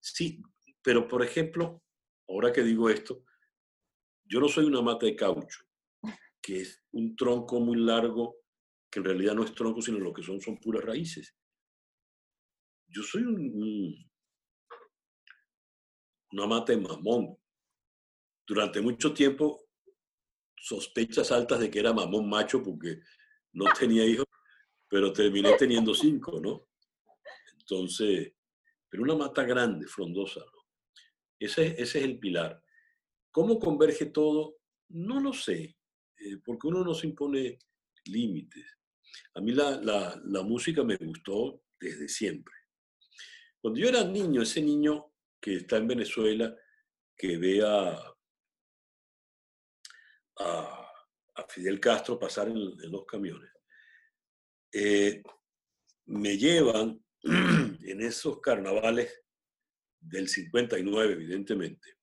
[0.00, 0.42] Sí,
[0.82, 1.82] pero por ejemplo,
[2.28, 3.24] ahora que digo esto,
[4.24, 5.64] yo no soy una mata de caucho,
[6.40, 8.38] que es un tronco muy largo,
[8.90, 11.36] que en realidad no es tronco, sino lo que son son puras raíces.
[12.88, 14.10] Yo soy un,
[16.32, 17.36] una mata de mamón.
[18.46, 19.68] Durante mucho tiempo,
[20.56, 23.00] sospechas altas de que era mamón macho porque
[23.52, 24.26] no tenía hijos,
[24.88, 26.69] pero terminé teniendo cinco, ¿no?
[27.70, 28.32] Entonces,
[28.88, 30.44] pero una mata grande, frondosa.
[31.38, 32.62] Ese, ese es el pilar.
[33.30, 34.56] ¿Cómo converge todo?
[34.88, 35.76] No lo sé,
[36.16, 37.58] eh, porque uno no se impone
[38.06, 38.66] límites.
[39.34, 42.54] A mí la, la, música me gustó desde siempre.
[43.60, 46.54] Cuando yo era niño, ese niño que está en Venezuela,
[47.16, 48.16] que ve a,
[51.48, 53.50] Fidel Castro pasar en, en los camiones,
[54.72, 55.22] eh,
[56.06, 59.22] me llevan en esos carnavales
[60.00, 61.96] del 59, evidentemente,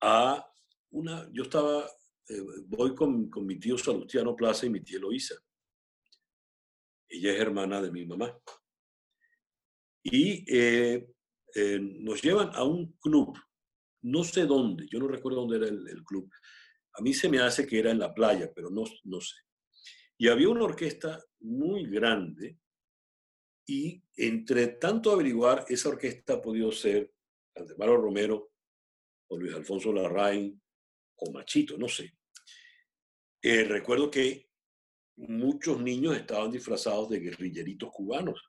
[0.00, 0.46] a
[0.90, 1.86] una, yo estaba,
[2.28, 5.34] eh, voy con, con, mi tío Salustiano Plaza y mi tía Eloísa.
[7.08, 8.36] Ella es hermana de mi mamá.
[10.04, 11.08] Y eh,
[11.54, 13.38] eh, nos llevan a un club,
[14.02, 16.30] no sé dónde, yo no recuerdo dónde era el, el, club.
[16.94, 19.36] A mí se me hace que era en la playa, pero no, no sé.
[20.18, 22.58] Y había una orquesta muy grande
[23.66, 27.12] y entre tanto averiguar, esa orquesta ha podido ser
[27.54, 28.52] Aldemaro Romero
[29.28, 30.60] o Luis Alfonso Larraín
[31.16, 32.16] o Machito, no sé.
[33.40, 34.48] Eh, recuerdo que
[35.16, 38.42] muchos niños estaban disfrazados de guerrilleritos cubanos,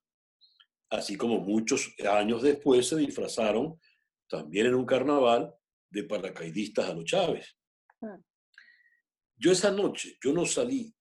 [0.90, 3.80] así como muchos años después se disfrazaron
[4.28, 5.54] también en un carnaval
[5.90, 7.56] de paracaidistas a los Chávez.
[8.02, 8.20] Ah.
[9.36, 10.94] Yo esa noche, yo no salí,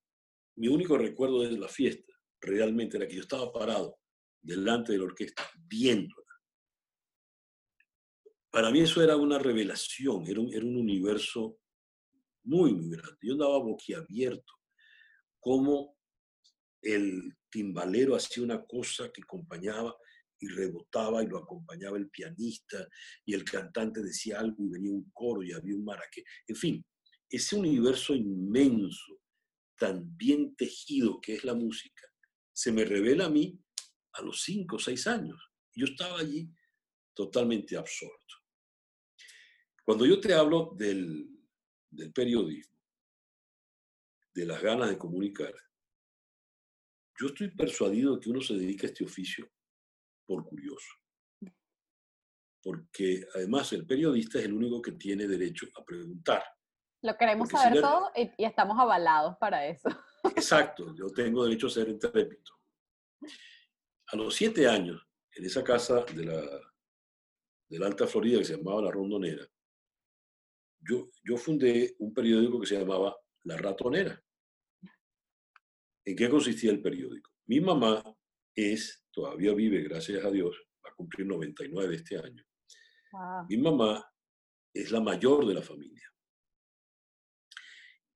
[0.56, 3.98] mi único recuerdo es la fiesta realmente era que yo estaba parado
[4.42, 6.22] delante de la orquesta viéndola.
[8.50, 11.58] Para mí eso era una revelación, era un, era un universo
[12.44, 13.18] muy, muy grande.
[13.22, 14.52] Yo andaba boquiabierto,
[15.40, 15.96] como
[16.82, 19.96] el timbalero hacía una cosa que acompañaba
[20.38, 22.86] y rebotaba y lo acompañaba el pianista
[23.24, 26.24] y el cantante decía algo y venía un coro y había un maraque.
[26.48, 26.84] En fin,
[27.30, 29.20] ese universo inmenso,
[29.78, 32.06] tan bien tejido que es la música,
[32.52, 33.61] se me revela a mí
[34.14, 35.38] a los cinco o seis años.
[35.74, 36.48] Yo estaba allí
[37.14, 38.36] totalmente absorto.
[39.84, 41.28] Cuando yo te hablo del,
[41.90, 42.78] del periodismo,
[44.34, 45.54] de las ganas de comunicar,
[47.18, 49.50] yo estoy persuadido de que uno se dedica a este oficio
[50.26, 50.88] por curioso.
[52.62, 56.42] Porque además el periodista es el único que tiene derecho a preguntar.
[57.02, 59.88] Lo queremos saber todo y, estamos avalados para eso.
[60.36, 62.42] Exacto, yo tengo derecho a ser intrépido.
[64.12, 65.02] A los siete años,
[65.34, 66.40] en esa casa de la,
[67.68, 69.48] de la Alta Florida que se llamaba La Rondonera,
[70.80, 74.22] yo, yo fundé un periódico que se llamaba La Ratonera.
[76.04, 77.30] ¿En qué consistía el periódico?
[77.46, 78.02] Mi mamá
[78.54, 82.44] es, todavía vive, gracias a Dios, va a cumplir 99 este año.
[83.48, 84.04] Mi mamá
[84.74, 86.12] es la mayor de la familia.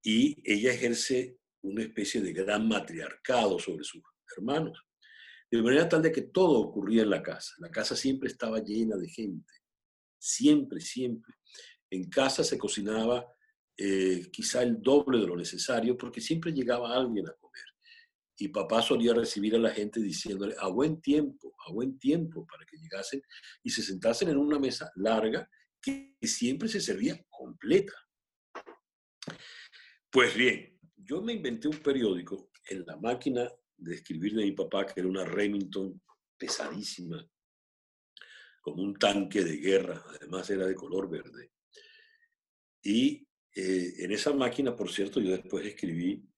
[0.03, 4.03] Y ella ejerce una especie de gran matriarcado sobre sus
[4.37, 4.86] hermanos.
[5.51, 7.55] De manera tal de que todo ocurría en la casa.
[7.59, 9.53] La casa siempre estaba llena de gente.
[10.19, 11.35] Siempre, siempre.
[11.91, 13.27] En casa se cocinaba
[13.77, 17.65] eh, quizá el doble de lo necesario porque siempre llegaba alguien a comer
[18.39, 22.67] y papá solía recibir a la gente diciéndole a buen tiempo, a buen tiempo, para
[22.67, 23.23] que llegasen
[23.63, 25.49] y se sentasen en una mesa larga
[25.81, 27.95] que siempre se servía completa.
[30.11, 34.87] Pues bien, yo me inventé un periódico en la máquina de escribir de mi papá,
[34.87, 36.01] que era una Remington
[36.37, 37.27] pesadísima,
[38.61, 41.53] como un tanque de guerra, además era de color verde.
[42.83, 46.29] Y eh, en esa máquina, por cierto, yo después escribí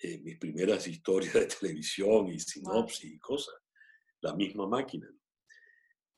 [0.00, 3.54] eh, mis primeras historias de televisión y sinopsis y cosas,
[4.20, 5.08] la misma máquina.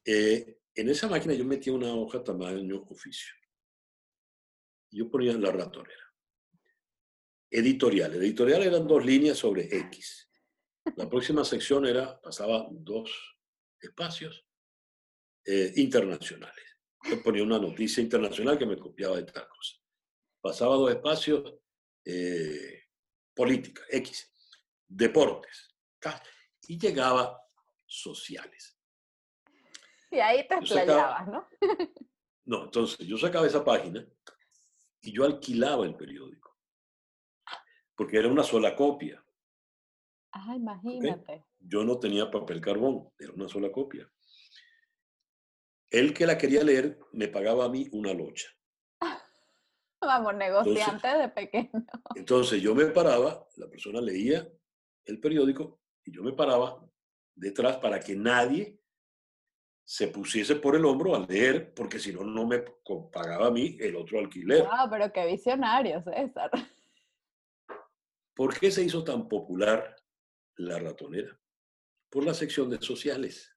[0.04, 3.34] Eh, en esa máquina yo metía una hoja tamaño oficio.
[4.90, 6.14] Yo ponía la ratonera.
[7.50, 8.14] Editorial.
[8.14, 10.29] Editorial eran dos líneas sobre X.
[10.96, 13.38] La próxima sección era, pasaba dos
[13.80, 14.46] espacios
[15.44, 16.64] eh, internacionales.
[17.04, 19.76] Yo ponía una noticia internacional que me copiaba de tal cosa.
[20.40, 21.54] Pasaba dos espacios
[23.34, 24.34] política, X,
[24.88, 25.70] deportes,
[26.66, 27.40] y llegaba
[27.86, 28.78] sociales.
[30.10, 31.48] Y ahí te explayabas, ¿no?
[32.44, 34.06] no, entonces yo sacaba esa página
[35.00, 36.56] y yo alquilaba el periódico,
[37.96, 39.24] porque era una sola copia.
[40.32, 41.44] Ah, imagínate.
[41.58, 44.10] Yo no tenía papel carbón, era una sola copia.
[45.90, 48.48] El que la quería leer me pagaba a mí una locha.
[50.00, 51.70] Vamos, negociante de pequeño.
[52.14, 54.48] Entonces yo me paraba, la persona leía
[55.04, 56.80] el periódico y yo me paraba
[57.34, 58.80] detrás para que nadie
[59.84, 62.62] se pusiese por el hombro a leer, porque si no, no me
[63.12, 64.64] pagaba a mí el otro alquiler.
[64.70, 66.50] Ah, pero qué visionario, César.
[68.36, 69.99] ¿Por qué se hizo tan popular
[70.66, 71.38] la ratonera?
[72.08, 73.52] Por la sección de sociales.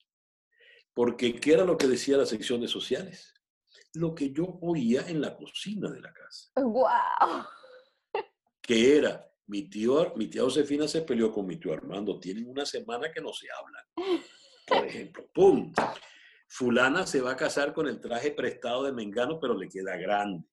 [0.94, 3.34] Porque, ¿qué era lo que decía la sección de sociales?
[3.94, 6.52] lo que yo oía en la cocina de la casa.
[6.56, 7.46] ¡Wow!
[8.62, 12.66] Que era, mi, tío, mi tía Josefina se peleó con mi tío Armando, tienen una
[12.66, 14.20] semana que no se hablan.
[14.66, 15.74] Por ejemplo, ¡pum!
[16.48, 20.48] Fulana se va a casar con el traje prestado de Mengano, pero le queda grande.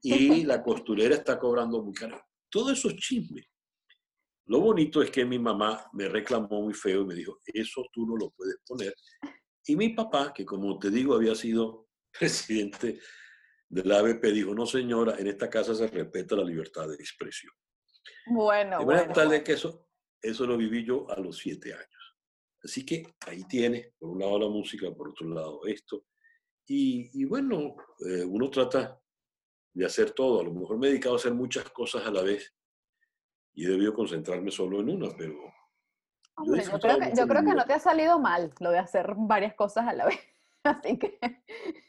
[0.00, 2.22] Y la costurera está cobrando muy caro.
[2.48, 3.48] Todo eso es chisme.
[4.48, 8.06] Lo bonito es que mi mamá me reclamó muy feo y me dijo, eso tú
[8.06, 8.94] no lo puedes poner.
[9.66, 12.98] Y mi papá, que como te digo había sido presidente
[13.68, 17.52] de la ABP dijo, no señora, en esta casa se respeta la libertad de expresión.
[18.26, 19.12] Bueno, de bueno.
[19.12, 19.86] tal de que eso,
[20.22, 22.16] eso lo viví yo a los siete años.
[22.64, 26.06] Así que ahí tiene, por un lado la música, por otro lado esto.
[26.66, 29.00] Y, bueno, eh, uno trata
[29.72, 30.40] de hacer todo.
[30.40, 32.54] A lo mejor me he dedicado a hacer muchas cosas a la vez
[33.54, 35.34] y he debido concentrarme solo en una, pero...
[36.44, 39.54] yo, creo que, yo creo que no te ha salido mal lo de hacer varias
[39.54, 40.20] cosas a la vez.
[40.62, 41.18] Así que...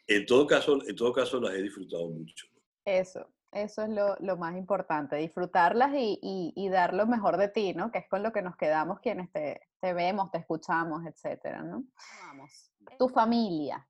[0.07, 2.47] En todo caso, en todo caso las he disfrutado mucho.
[2.85, 6.19] Eso, eso es lo, lo más importante, disfrutarlas y,
[6.55, 7.91] y, dar lo mejor de ti, ¿no?
[7.91, 11.83] Que es con lo que nos quedamos quienes te, te vemos, te escuchamos, etcétera, ¿no?
[12.27, 12.71] Vamos.
[12.97, 13.87] Tu familia.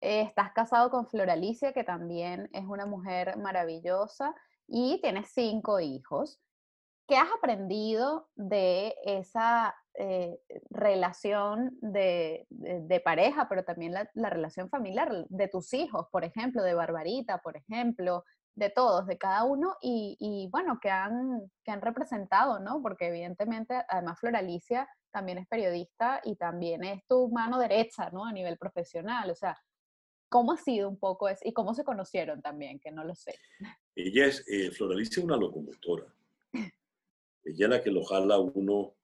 [0.00, 4.34] estás casado con Floralicia, que también es una mujer maravillosa,
[4.66, 6.40] y tienes cinco hijos.
[7.06, 10.40] ¿Qué has aprendido de esa eh,
[10.70, 12.46] relación de,
[13.04, 18.24] pareja, pero también la, relación familiar de tus hijos, por ejemplo, de Barbarita, por ejemplo,
[18.56, 22.82] de todos, de cada uno, y, bueno, que han, que han representado, ¿no?
[22.82, 28.24] Porque evidentemente, además Floralicia también es periodista y también es tu mano derecha, ¿no?
[28.24, 29.56] A nivel profesional, o sea,
[30.28, 31.42] ¿cómo ha sido un poco eso?
[31.44, 33.34] Y cómo se conocieron también, que no lo sé.
[33.94, 36.06] Ella es, eh, Floralicia es una locomotora.
[37.44, 38.96] Es la que lo jala uno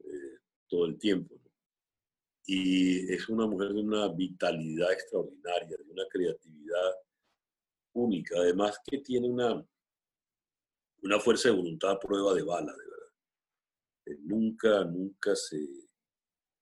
[0.00, 0.38] eh,
[0.68, 1.34] todo el tiempo.
[2.46, 6.92] Y es una mujer de una vitalidad extraordinaria, de una creatividad
[7.94, 8.38] única.
[8.38, 9.66] Además que tiene una,
[11.02, 13.12] una fuerza de voluntad a prueba de bala, de verdad.
[14.06, 15.66] Eh, nunca, nunca se,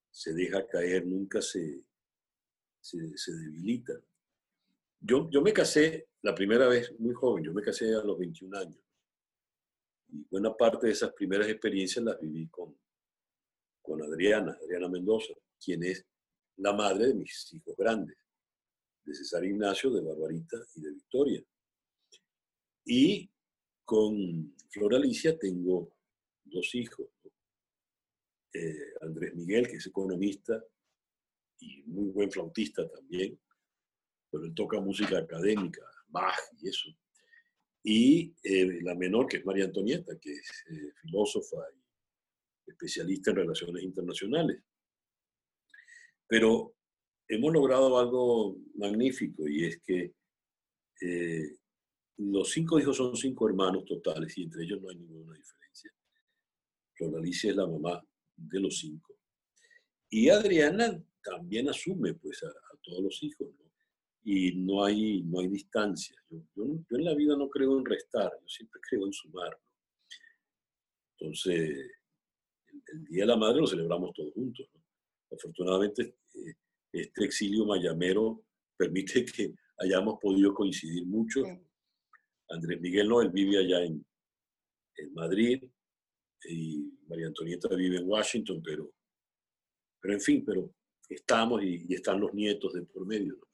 [0.09, 1.83] se deja caer, nunca se,
[2.81, 3.95] se, se debilita.
[5.01, 8.57] Yo, yo me casé la primera vez muy joven, yo me casé a los 21
[8.57, 8.82] años.
[10.13, 12.79] Y buena parte de esas primeras experiencias las viví con,
[13.81, 16.07] con Adriana, Adriana Mendoza, quien es
[16.57, 18.17] la madre de mis hijos grandes,
[19.05, 21.43] de César Ignacio, de Barbarita y de Victoria.
[22.85, 23.31] Y
[23.87, 25.97] con Flor Alicia tengo
[26.45, 27.09] dos hijos.
[28.53, 30.63] Eh, Andrés Miguel, que es economista
[31.59, 33.41] y muy buen flautista también,
[34.31, 36.91] pero él toca música académica, Bach y eso
[37.83, 43.37] y eh, la menor, que es María Antonieta, que es eh, filósofa y especialista en
[43.37, 44.63] relaciones internacionales.
[46.27, 46.75] Pero
[47.29, 50.15] hemos logrado algo magnífico y es que
[51.01, 51.57] eh,
[52.19, 55.93] los cinco hijos son cinco hermanos totales y entre ellos no hay ninguna diferencia.
[56.95, 58.03] Flor es la mamá
[58.37, 59.19] de los cinco.
[60.09, 63.72] Y Adriana también asume pues a, a todos los hijos, ¿no?
[64.25, 66.17] Y no hay, no hay distancia.
[66.31, 69.59] Yo, yo, en la vida no creo en restar, yo siempre creo en sumar.
[71.19, 71.91] Entonces,
[72.93, 74.69] el, Día de la Madre lo celebramos todos juntos.
[75.31, 76.55] Afortunadamente, eh,
[76.93, 78.45] este exilio mayamero
[78.77, 81.43] permite que hayamos podido coincidir mucho.
[82.49, 84.05] Andrés Miguel no, él vive allá en,
[84.97, 85.65] en Madrid
[86.45, 88.93] y María Antonieta vive en Washington, pero,
[90.01, 90.75] pero en fin, pero
[91.09, 93.37] estamos y, y están los nietos de por medio.
[93.37, 93.52] ¿no?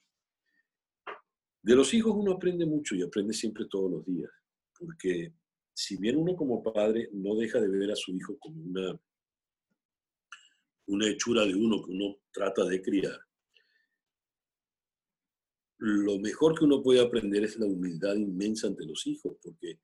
[1.62, 4.30] De los hijos uno aprende mucho y aprende siempre todos los días,
[4.78, 5.34] porque
[5.74, 9.00] si bien uno como padre no deja de ver a su hijo como una,
[10.86, 13.18] una hechura de uno que uno trata de criar,
[15.78, 19.80] lo mejor que uno puede aprender es la humildad inmensa ante los hijos, porque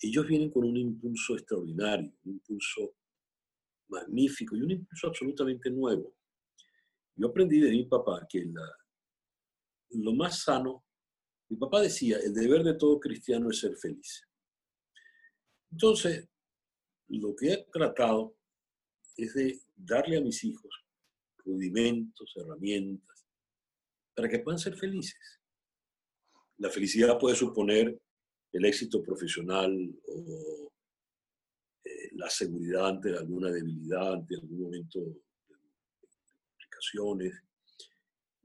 [0.00, 2.96] ellos vienen con un impulso extraordinario, un impulso
[3.88, 6.14] magnífico y un impulso absolutamente nuevo.
[7.16, 8.68] Yo aprendí de mi papá que la,
[9.90, 10.83] lo más sano
[11.48, 14.26] mi papá decía, el deber de todo cristiano es ser feliz.
[15.70, 16.28] Entonces,
[17.08, 18.36] lo que he tratado
[19.16, 20.70] es de darle a mis hijos
[21.44, 23.26] rudimentos, herramientas,
[24.14, 25.40] para que puedan ser felices.
[26.58, 28.00] La felicidad puede suponer
[28.52, 29.72] el éxito profesional
[30.06, 30.72] o
[31.84, 35.20] eh, la seguridad ante alguna debilidad, ante algún momento de
[36.46, 37.34] complicaciones,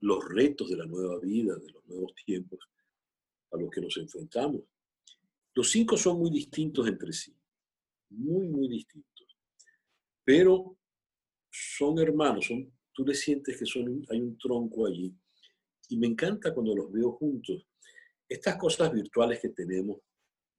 [0.02, 2.60] los retos de la nueva vida, de los nuevos tiempos
[3.52, 4.62] a los que nos enfrentamos.
[5.54, 7.36] Los cinco son muy distintos entre sí,
[8.10, 9.38] muy, muy distintos,
[10.24, 10.78] pero
[11.52, 13.66] son hermanos, son, tú le sientes que
[14.10, 15.14] hay un tronco allí.
[15.89, 17.66] Y me encanta cuando los veo juntos.
[18.28, 19.97] Estas cosas virtuales que tenemos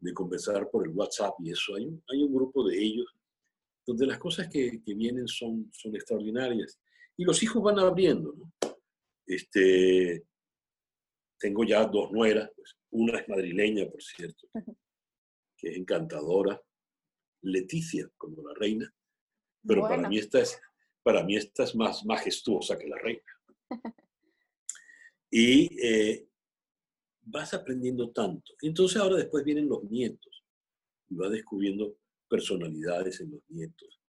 [0.00, 3.06] de conversar por el WhatsApp y eso, hay un, grupo de ellos
[3.86, 6.80] donde las cosas que, vienen son, son extraordinarias.
[7.16, 8.34] Y los hijos van abriendo.
[9.26, 10.24] Este,
[11.40, 14.48] tengo ya dos nueras, pues, una es madrileña, por cierto,
[15.56, 16.60] que es encantadora,
[17.42, 18.94] Leticia, como la reina,
[19.66, 20.60] pero para, mí esta es,
[21.02, 23.22] para mí esta es más majestuosa que la reina.
[25.32, 26.26] Y eh,
[27.22, 28.52] vas aprendiendo tanto.
[28.62, 30.42] Entonces ahora después vienen los nietos
[31.08, 31.96] y vas descubriendo
[32.28, 34.00] personalidades en los nietos.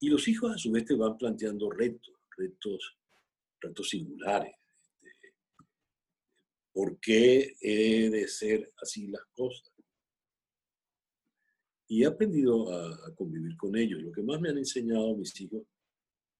[0.00, 2.98] Y los hijos a su vez te van planteando retos, retos,
[3.58, 4.57] retos singulares.
[6.78, 9.68] ¿Por qué he de ser así las cosas?
[11.88, 14.00] Y he aprendido a, convivir con ellos.
[14.00, 15.64] Lo que más me han enseñado mis hijos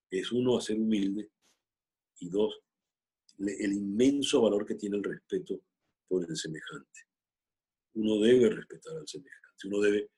[0.08, 1.28] es uno, a ser humilde
[2.20, 2.56] y dos,
[3.36, 5.60] el inmenso valor que tiene el respeto
[6.06, 7.00] por el semejante.
[7.94, 10.08] Uno debe respetar al semejante, uno debe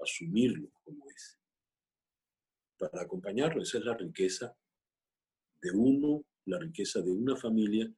[0.00, 1.38] asumirlo como es.
[2.76, 4.52] Para acompañarlo, esa es la riqueza
[5.62, 7.88] de uno, la riqueza de una familia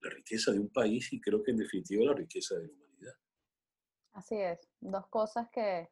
[0.00, 3.14] la riqueza de un país y creo que en definitiva la riqueza de la humanidad.
[4.12, 5.88] Así es, dos cosas que,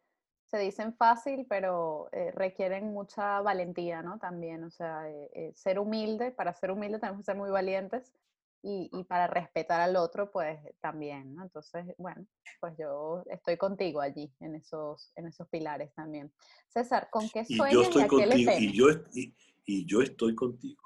[0.48, 4.18] se dicen fácil, pero eh, requieren mucha valentía, ¿no?
[4.18, 8.14] También, o sea, eh, eh, ser humilde, para ser humilde tenemos que ser muy valientes
[8.62, 11.42] y, y, para respetar al otro, pues también, ¿no?
[11.42, 12.26] Entonces, bueno,
[12.60, 16.32] pues yo estoy contigo allí, en esos, en esos pilares también.
[16.68, 19.36] César, ¿con qué sueñas y, yo estoy a qué le Y yo, y,
[19.66, 20.82] y yo estoy contigo.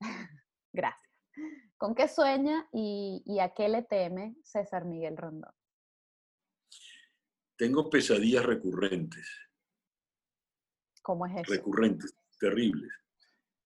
[0.72, 1.09] Gracias.
[1.80, 5.50] ¿Con qué sueña y, y a qué le teme César Miguel Rondón?
[7.56, 9.26] Tengo pesadillas recurrentes.
[11.00, 11.50] ¿Cómo es eso?
[11.50, 12.92] Recurrentes, terribles.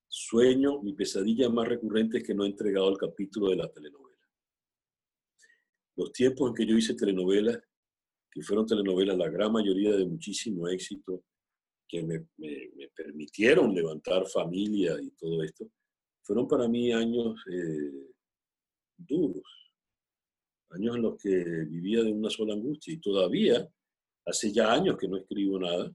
[0.07, 4.23] Sueño, mi pesadilla más recurrente es que no he entregado el capítulo de la telenovela.
[5.97, 7.59] Los tiempos en que yo hice telenovelas,
[8.31, 11.25] que fueron telenovelas la gran mayoría de muchísimo éxito,
[11.89, 12.29] que me,
[12.95, 15.69] permitieron levantar familia y todo esto,
[16.25, 18.13] fueron para mí años eh,
[18.97, 19.47] duros,
[20.71, 23.71] años en los que vivía de una sola angustia y todavía
[24.27, 25.95] Hace ya años que no escribo nada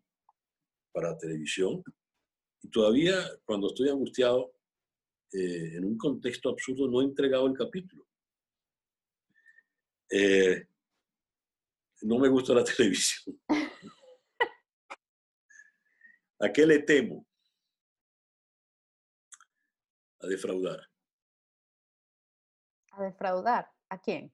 [0.92, 1.84] para televisión
[2.62, 4.54] y todavía cuando estoy angustiado
[5.32, 8.06] eh, en un contexto absurdo no he entregado el capítulo.
[10.12, 10.68] Eh,
[12.02, 13.40] no me gusta la televisión.
[16.40, 17.26] ¿A qué le temo?
[20.22, 20.80] A defraudar.
[22.92, 23.72] ¿A defraudar?
[23.90, 24.34] ¿A quién?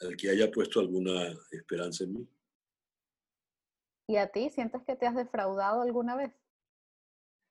[0.00, 2.28] al que haya puesto alguna esperanza en mí.
[4.06, 6.32] ¿Y a ti sientes que te has defraudado alguna vez?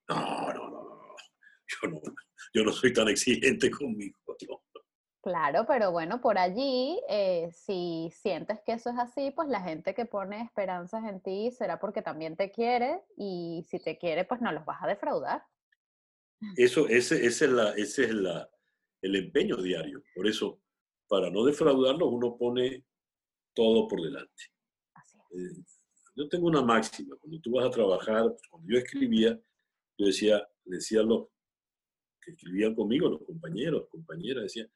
[0.10, 1.16] No, no, no, no.
[1.68, 2.02] Yo no,
[2.54, 4.18] yo no soy tan exigente conmigo.
[5.22, 9.94] Claro, pero bueno, por allí, eh, si sientes que eso es así, pues la gente
[9.94, 14.40] que pone esperanzas en ti será porque también te quiere y si te quiere, pues
[14.40, 15.44] no los vas a defraudar.
[16.56, 18.50] Eso, ese, ese es, la, ese es la,
[19.02, 20.04] el empeño diario.
[20.16, 20.62] Por eso,
[21.08, 22.86] para no defraudarlo, uno pone
[23.54, 24.44] todo por delante.
[25.32, 25.64] Eh,
[26.16, 29.40] yo tengo una máxima, cuando tú vas a trabajar, cuando yo escribía,
[29.98, 31.28] yo decía, decía a los
[32.22, 34.68] que escribían conmigo, los compañeros, compañeras, decía,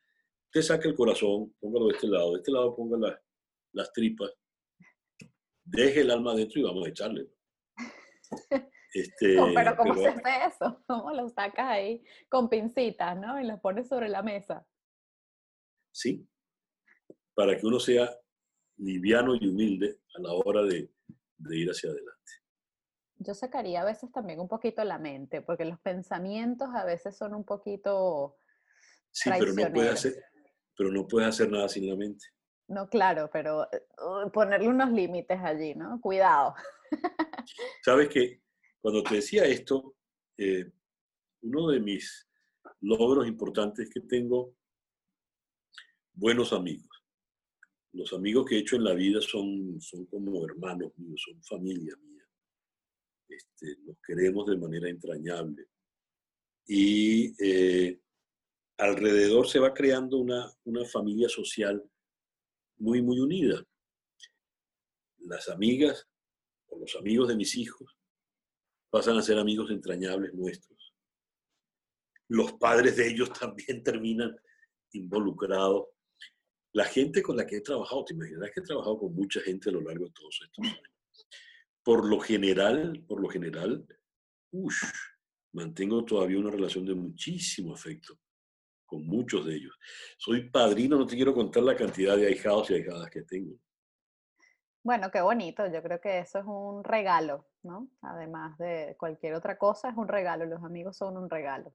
[0.45, 3.19] usted saque el corazón, póngalo de este lado, de este lado ponga las,
[3.73, 4.31] las tripas,
[5.63, 7.27] deje el alma adentro y vamos a echarle.
[8.93, 10.81] Este, pero ¿cómo se hace eso?
[10.87, 13.39] ¿Cómo lo sacas ahí con pincitas, ¿no?
[13.39, 14.67] Y lo pones sobre la mesa.
[15.91, 16.27] ¿sí?
[17.33, 18.09] Para que uno sea
[18.77, 20.89] liviano y humilde a la hora de,
[21.51, 22.31] ir hacia adelante.
[23.17, 27.35] Yo sacaría a veces también un poquito la mente, porque los pensamientos a veces son
[27.35, 28.37] un poquito...
[29.11, 30.23] Sí, pero no puedes hacer,
[30.75, 32.25] pero no puedes hacer nada sin la mente.
[32.67, 35.99] No, claro, pero uh, ponerle unos límites allí, ¿no?
[35.99, 36.55] Cuidado.
[37.83, 38.40] Sabes que
[38.81, 39.95] cuando te decía esto,
[40.37, 40.71] eh,
[41.43, 42.27] uno de mis
[42.81, 44.55] logros importantes que tengo
[46.13, 46.89] buenos amigos.
[47.93, 51.95] Los amigos que he hecho en la vida son, son como hermanos míos, son familia
[51.97, 52.27] mía.
[53.29, 55.67] Este, nos queremos de manera entrañable.
[56.65, 57.99] Y eh,
[58.77, 61.83] alrededor se va creando una, una familia social
[62.77, 63.63] muy, muy unida.
[65.19, 66.07] Las amigas
[66.67, 67.95] o los amigos de mis hijos
[68.91, 70.93] pasan a ser amigos entrañables nuestros.
[72.27, 74.35] Los padres de ellos también terminan
[74.91, 75.87] involucrados
[76.73, 79.69] la gente con la que he trabajado, te imaginas que he trabajado con mucha gente
[79.69, 80.81] a lo largo de todos estos años.
[81.83, 83.85] Por lo general, por lo general,
[85.53, 88.17] mantengo todavía una relación de muchísimo afecto
[88.85, 89.77] con muchos de ellos.
[90.17, 93.57] Soy padrino, no te quiero contar la cantidad de ahijados y ahijadas que tengo.
[94.83, 95.67] Bueno, qué bonito.
[95.67, 97.89] Yo creo que eso es un regalo, ¿no?
[98.01, 100.45] Además de cualquier otra cosa, es un regalo.
[100.45, 101.73] Los amigos son un regalo.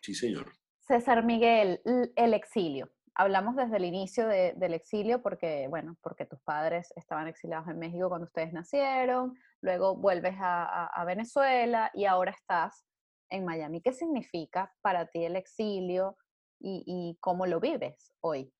[0.00, 0.52] Sí, señor.
[0.80, 1.82] César Miguel,
[2.16, 7.68] el exilio hablamos desde el inicio del exilio porque, bueno, porque tus padres estaban exiliados
[7.68, 12.86] en México cuando ustedes nacieron, luego vuelves a, Venezuela y ahora estás
[13.28, 13.82] en Miami.
[13.82, 16.16] ¿Qué significa para ti el exilio
[16.60, 18.52] y, cómo lo vives hoy?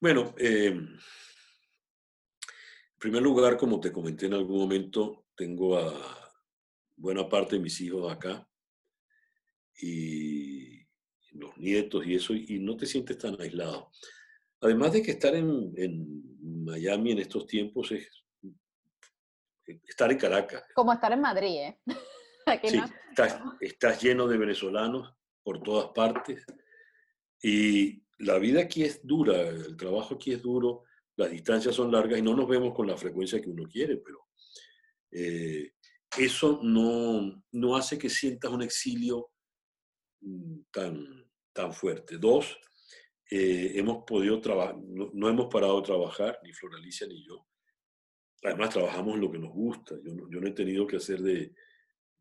[0.00, 0.78] Bueno, eh,
[2.98, 5.94] en primer lugar, como te comenté en algún momento, tengo a
[6.96, 8.44] buena parte de mis hijos acá
[9.80, 10.84] y
[11.30, 13.92] los nietos y eso, y no te sientes tan aislado.
[14.60, 15.72] Además de que estar en,
[16.64, 18.10] Miami en estos tiempos es
[19.86, 20.64] estar en Caracas.
[20.74, 21.78] Como estar en Madrid, ¿eh?
[22.64, 22.82] sí,
[23.60, 26.44] estás, lleno de venezolanos por todas partes
[27.40, 30.82] y la vida aquí es dura, el trabajo aquí es duro,
[31.18, 34.28] las distancias son largas y no nos vemos con la frecuencia que uno quiere, pero
[35.10, 35.72] eh,
[36.16, 39.30] eso no, no hace que sientas un exilio
[40.20, 42.18] mm, tan, tan fuerte.
[42.18, 42.56] Dos,
[43.30, 47.46] eh, hemos podido trabajar, no, hemos parado de trabajar, ni Floralicia ni yo,
[48.44, 49.96] además trabajamos lo que nos gusta.
[50.04, 51.52] Yo no, yo no he tenido que hacer de,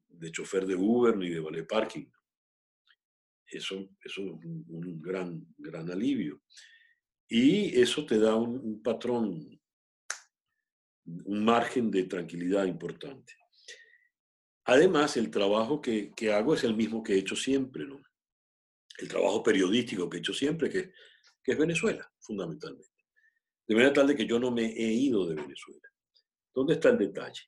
[0.07, 2.05] de chofer de Uber ni de valet parking.
[3.45, 6.41] Eso, eso es un, gran, gran alivio.
[7.29, 9.59] Y eso te da un, patrón,
[11.05, 13.33] un margen de tranquilidad importante.
[14.65, 18.01] Además, el trabajo que, que, hago es el mismo que he hecho siempre, ¿no?
[18.97, 20.91] El trabajo periodístico que he hecho siempre, que,
[21.43, 22.87] que es Venezuela, fundamentalmente.
[23.67, 25.87] De manera tal de que yo no me he ido de Venezuela.
[26.53, 27.43] ¿Dónde está el detalle?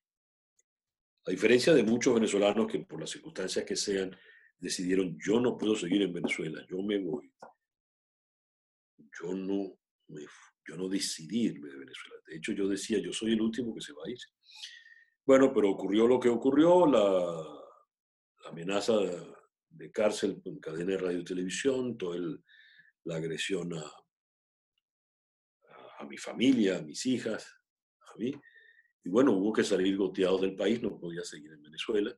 [1.26, 4.16] A diferencia de muchos venezolanos que por las circunstancias que sean
[4.58, 7.32] decidieron, yo no puedo seguir en Venezuela, yo me voy.
[9.22, 9.78] Yo no,
[10.68, 12.16] yo no decidí irme de Venezuela.
[12.28, 14.18] De hecho, yo decía, yo soy el último que se va a ir.
[15.26, 18.94] Bueno, pero ocurrió lo que ocurrió, la, amenaza
[19.70, 22.18] de, cárcel con cadena de radio y televisión, toda
[23.04, 23.84] la agresión a,
[26.00, 27.48] a mi familia, a mis hijas,
[28.14, 28.34] a mí.
[29.04, 32.18] Y bueno, hubo que salir goteados del país, no podía seguir en Venezuela.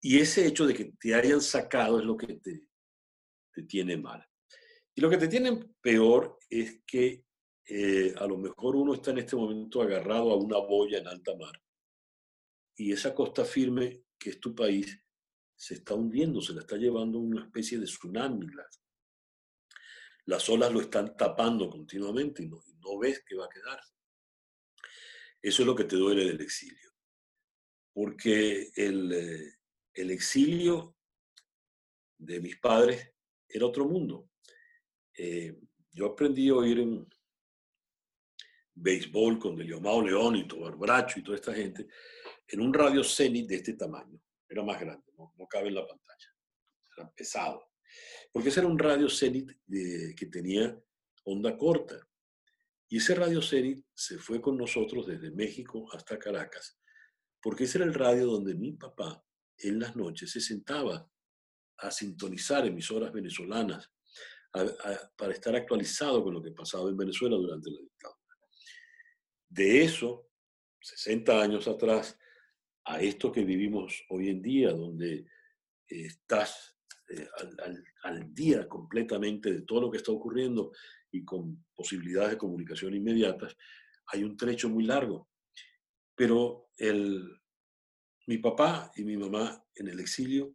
[0.00, 2.68] Y ese hecho de que te hayan sacado es lo que te,
[3.52, 4.27] te tiene mal.
[4.98, 7.24] Y lo que te tiene peor es que
[7.66, 11.36] eh, a lo mejor uno está en este momento agarrado a una boya en alta
[11.36, 11.52] mar.
[12.74, 15.00] Y esa costa firme, que es tu país,
[15.54, 18.48] se está hundiendo, se la está llevando una especie de tsunami.
[18.48, 18.82] Las,
[20.24, 23.80] las olas lo están tapando continuamente y no, no ves que va a quedar.
[25.40, 26.90] Eso es lo que te duele del exilio.
[27.92, 29.58] Porque el, eh,
[29.94, 30.96] el exilio
[32.18, 33.12] de mis padres
[33.48, 34.28] era otro mundo.
[35.20, 35.52] Eh,
[35.90, 37.08] yo aprendí a oír en
[38.72, 41.88] béisbol con Deliomao León y Tobar Bracho y toda esta gente
[42.46, 44.20] en un radio Zenit de este tamaño.
[44.48, 46.34] Era más grande, no, cabe en la pantalla.
[46.96, 47.72] Era pesado.
[48.32, 50.80] Porque ese era un radio Zenit que tenía
[51.24, 51.98] onda corta.
[52.88, 56.78] Y ese radio Zenit se fue con nosotros desde México hasta Caracas,
[57.42, 59.22] porque ese era el radio donde mi papá
[59.58, 61.10] en las noches se sentaba
[61.78, 63.90] a sintonizar emisoras venezolanas
[64.50, 68.18] para estar actualizado con lo que pasaba en Venezuela durante la dictadura.
[69.48, 70.28] De eso,
[70.80, 72.18] 60 años atrás,
[72.84, 75.26] a esto que vivimos hoy en día, donde
[75.86, 76.76] estás
[77.08, 77.28] eh,
[78.04, 80.72] al, día completamente de todo lo que está ocurriendo
[81.10, 83.56] y con posibilidades de comunicación inmediatas,
[84.06, 85.30] hay un trecho muy largo.
[86.14, 87.40] Pero el,
[88.26, 90.54] mi papá y mi mamá en el exilio,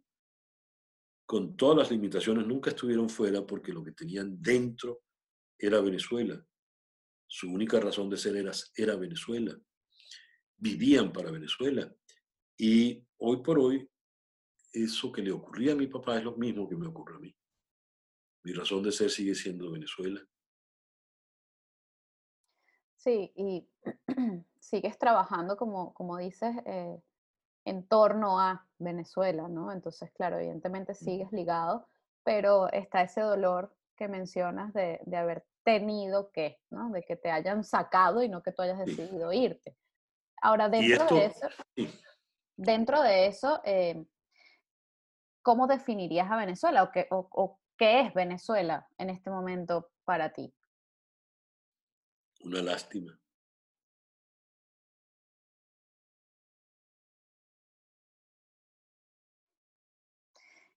[1.26, 5.02] con todas las limitaciones, nunca estuvieron fuera porque lo que tenían dentro
[5.58, 6.44] era Venezuela.
[7.26, 9.58] Su única razón de ser era, Venezuela.
[10.56, 11.92] Vivían para Venezuela.
[12.56, 13.88] Y hoy por hoy,
[14.72, 17.34] eso que le ocurría a mi papá es lo mismo que me ocurre a mí.
[18.44, 20.22] Mi razón de ser sigue siendo Venezuela.
[22.96, 23.66] Sí, y
[24.60, 27.00] sigues trabajando, como, como dices, eh,
[27.64, 29.72] en torno a Venezuela, ¿no?
[29.72, 31.88] Entonces, claro, evidentemente sigues ligado,
[32.22, 36.90] pero está ese dolor que mencionas de, de haber tenido que, ¿no?
[36.90, 39.76] De que te hayan sacado y no que tú hayas decidido irte.
[40.42, 41.48] Ahora, dentro de eso,
[42.56, 44.04] dentro de eso, eh,
[45.42, 50.54] ¿cómo definirías a Venezuela o qué, o qué es Venezuela en este momento para ti?
[52.44, 53.18] Una lástima.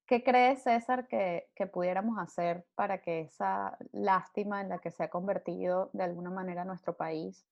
[0.08, 5.10] ¿Qué crees, César, que, pudiéramos hacer para que esa lástima en la que se ha
[5.10, 7.46] convertido de alguna manera nuestro país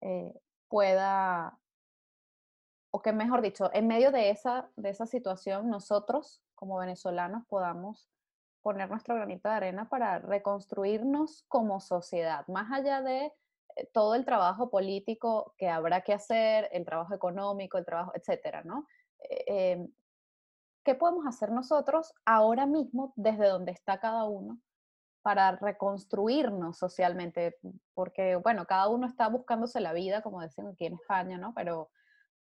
[0.00, 0.32] eh,
[0.68, 1.58] pueda,
[2.92, 8.08] o que mejor dicho, en medio de esa, de esa situación, nosotros como venezolanos podamos
[8.62, 13.32] poner nuestro granito de arena para reconstruirnos como sociedad, más allá de
[13.74, 18.62] eh, todo el trabajo político que habrá que hacer, el trabajo económico, el trabajo, etcétera,
[18.62, 18.86] ¿no?
[19.28, 19.88] Eh, em,
[20.84, 24.58] ¿Qué podemos hacer nosotros ahora mismo desde donde está cada uno
[25.22, 27.58] para reconstruirnos socialmente?
[27.92, 31.52] Porque, bueno, cada uno está buscándose la vida, como decimos aquí en España, ¿no?
[31.54, 31.90] Pero,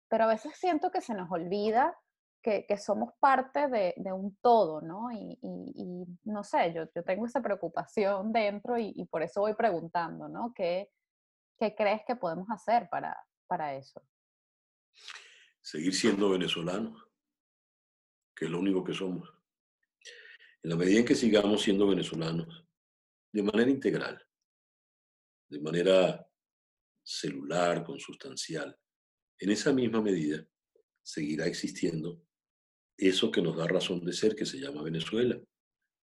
[0.08, 1.98] pero a veces siento que se nos olvida
[2.42, 5.12] que, que somos parte de, de, un todo, ¿no?
[5.12, 9.54] Y, y, no sé, yo, yo, tengo esa preocupación dentro y, y, por eso voy
[9.54, 10.54] preguntando, ¿no?
[10.54, 10.90] ¿Qué,
[11.58, 13.18] qué crees que podemos hacer para,
[13.48, 14.02] para eso?
[15.62, 17.13] Seguir siendo venezolanos
[18.44, 19.34] que es lo único que somos.
[20.62, 22.66] En la medida en que sigamos siendo venezolanos,
[23.32, 24.22] de manera integral,
[25.50, 26.28] de manera
[27.02, 28.78] celular, consustancial,
[29.40, 30.46] en esa misma medida
[31.02, 32.22] seguirá existiendo
[32.98, 35.42] eso que nos da razón de ser, que se llama Venezuela,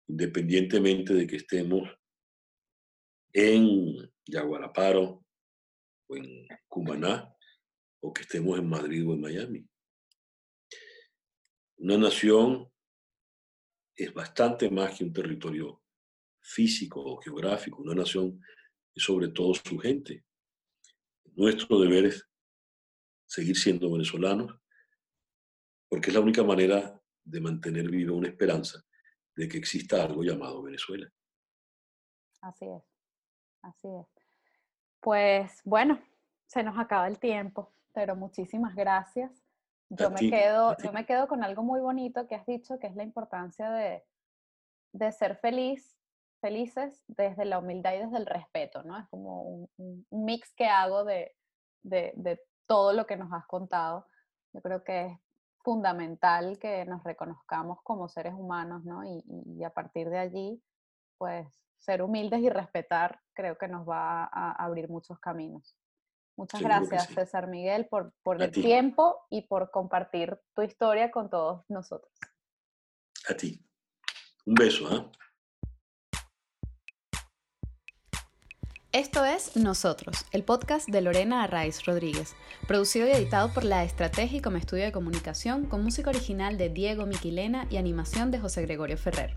[0.08, 1.88] independientemente de que estemos
[3.32, 5.24] en Yaguaraparo
[6.08, 7.32] o en Cumaná
[8.00, 9.68] o que estemos en Madrid o en Miami.
[11.78, 12.70] Una nación
[13.94, 15.82] es bastante más que un territorio
[16.40, 17.82] físico o geográfico.
[17.82, 18.40] Una nación
[18.94, 20.24] es sobre todo su gente.
[21.34, 22.26] Nuestro deber es
[23.26, 24.58] seguir siendo venezolanos,
[25.88, 28.82] porque es la única manera de mantener viva una esperanza
[29.34, 31.10] de que exista algo llamado Venezuela.
[32.40, 32.84] Así es,
[33.62, 34.06] así es.
[35.00, 36.00] Pues bueno,
[36.46, 39.45] se nos acaba el tiempo, pero muchísimas gracias.
[39.88, 42.96] Yo me, quedo, yo me quedo con algo muy bonito que has dicho, que es
[42.96, 44.04] la importancia de,
[44.92, 45.96] de ser feliz,
[46.40, 48.98] felices desde la humildad y desde el respeto, ¿no?
[48.98, 51.36] Es como un, mix que hago de,
[51.82, 54.06] de, de, todo lo que nos has contado.
[54.52, 55.18] Yo creo que es
[55.58, 59.04] fundamental que nos reconozcamos como seres humanos, ¿no?
[59.04, 59.24] Y,
[59.56, 60.60] y a partir de allí,
[61.16, 61.46] pues
[61.78, 65.76] ser humildes y respetar creo que nos va a abrir muchos caminos.
[66.36, 71.64] Muchas gracias, César Miguel, por, por el tiempo y por compartir tu historia con todos
[71.68, 72.12] nosotros.
[73.28, 73.64] A ti.
[74.44, 75.10] Un beso, ¿eh?
[78.92, 82.34] Esto es Nosotros, el podcast de Lorena Arraiz Rodríguez,
[82.66, 87.04] producido y editado por La Estrategia como estudio de comunicación, con música original de Diego
[87.04, 89.36] Miquilena y animación de José Gregorio Ferrer.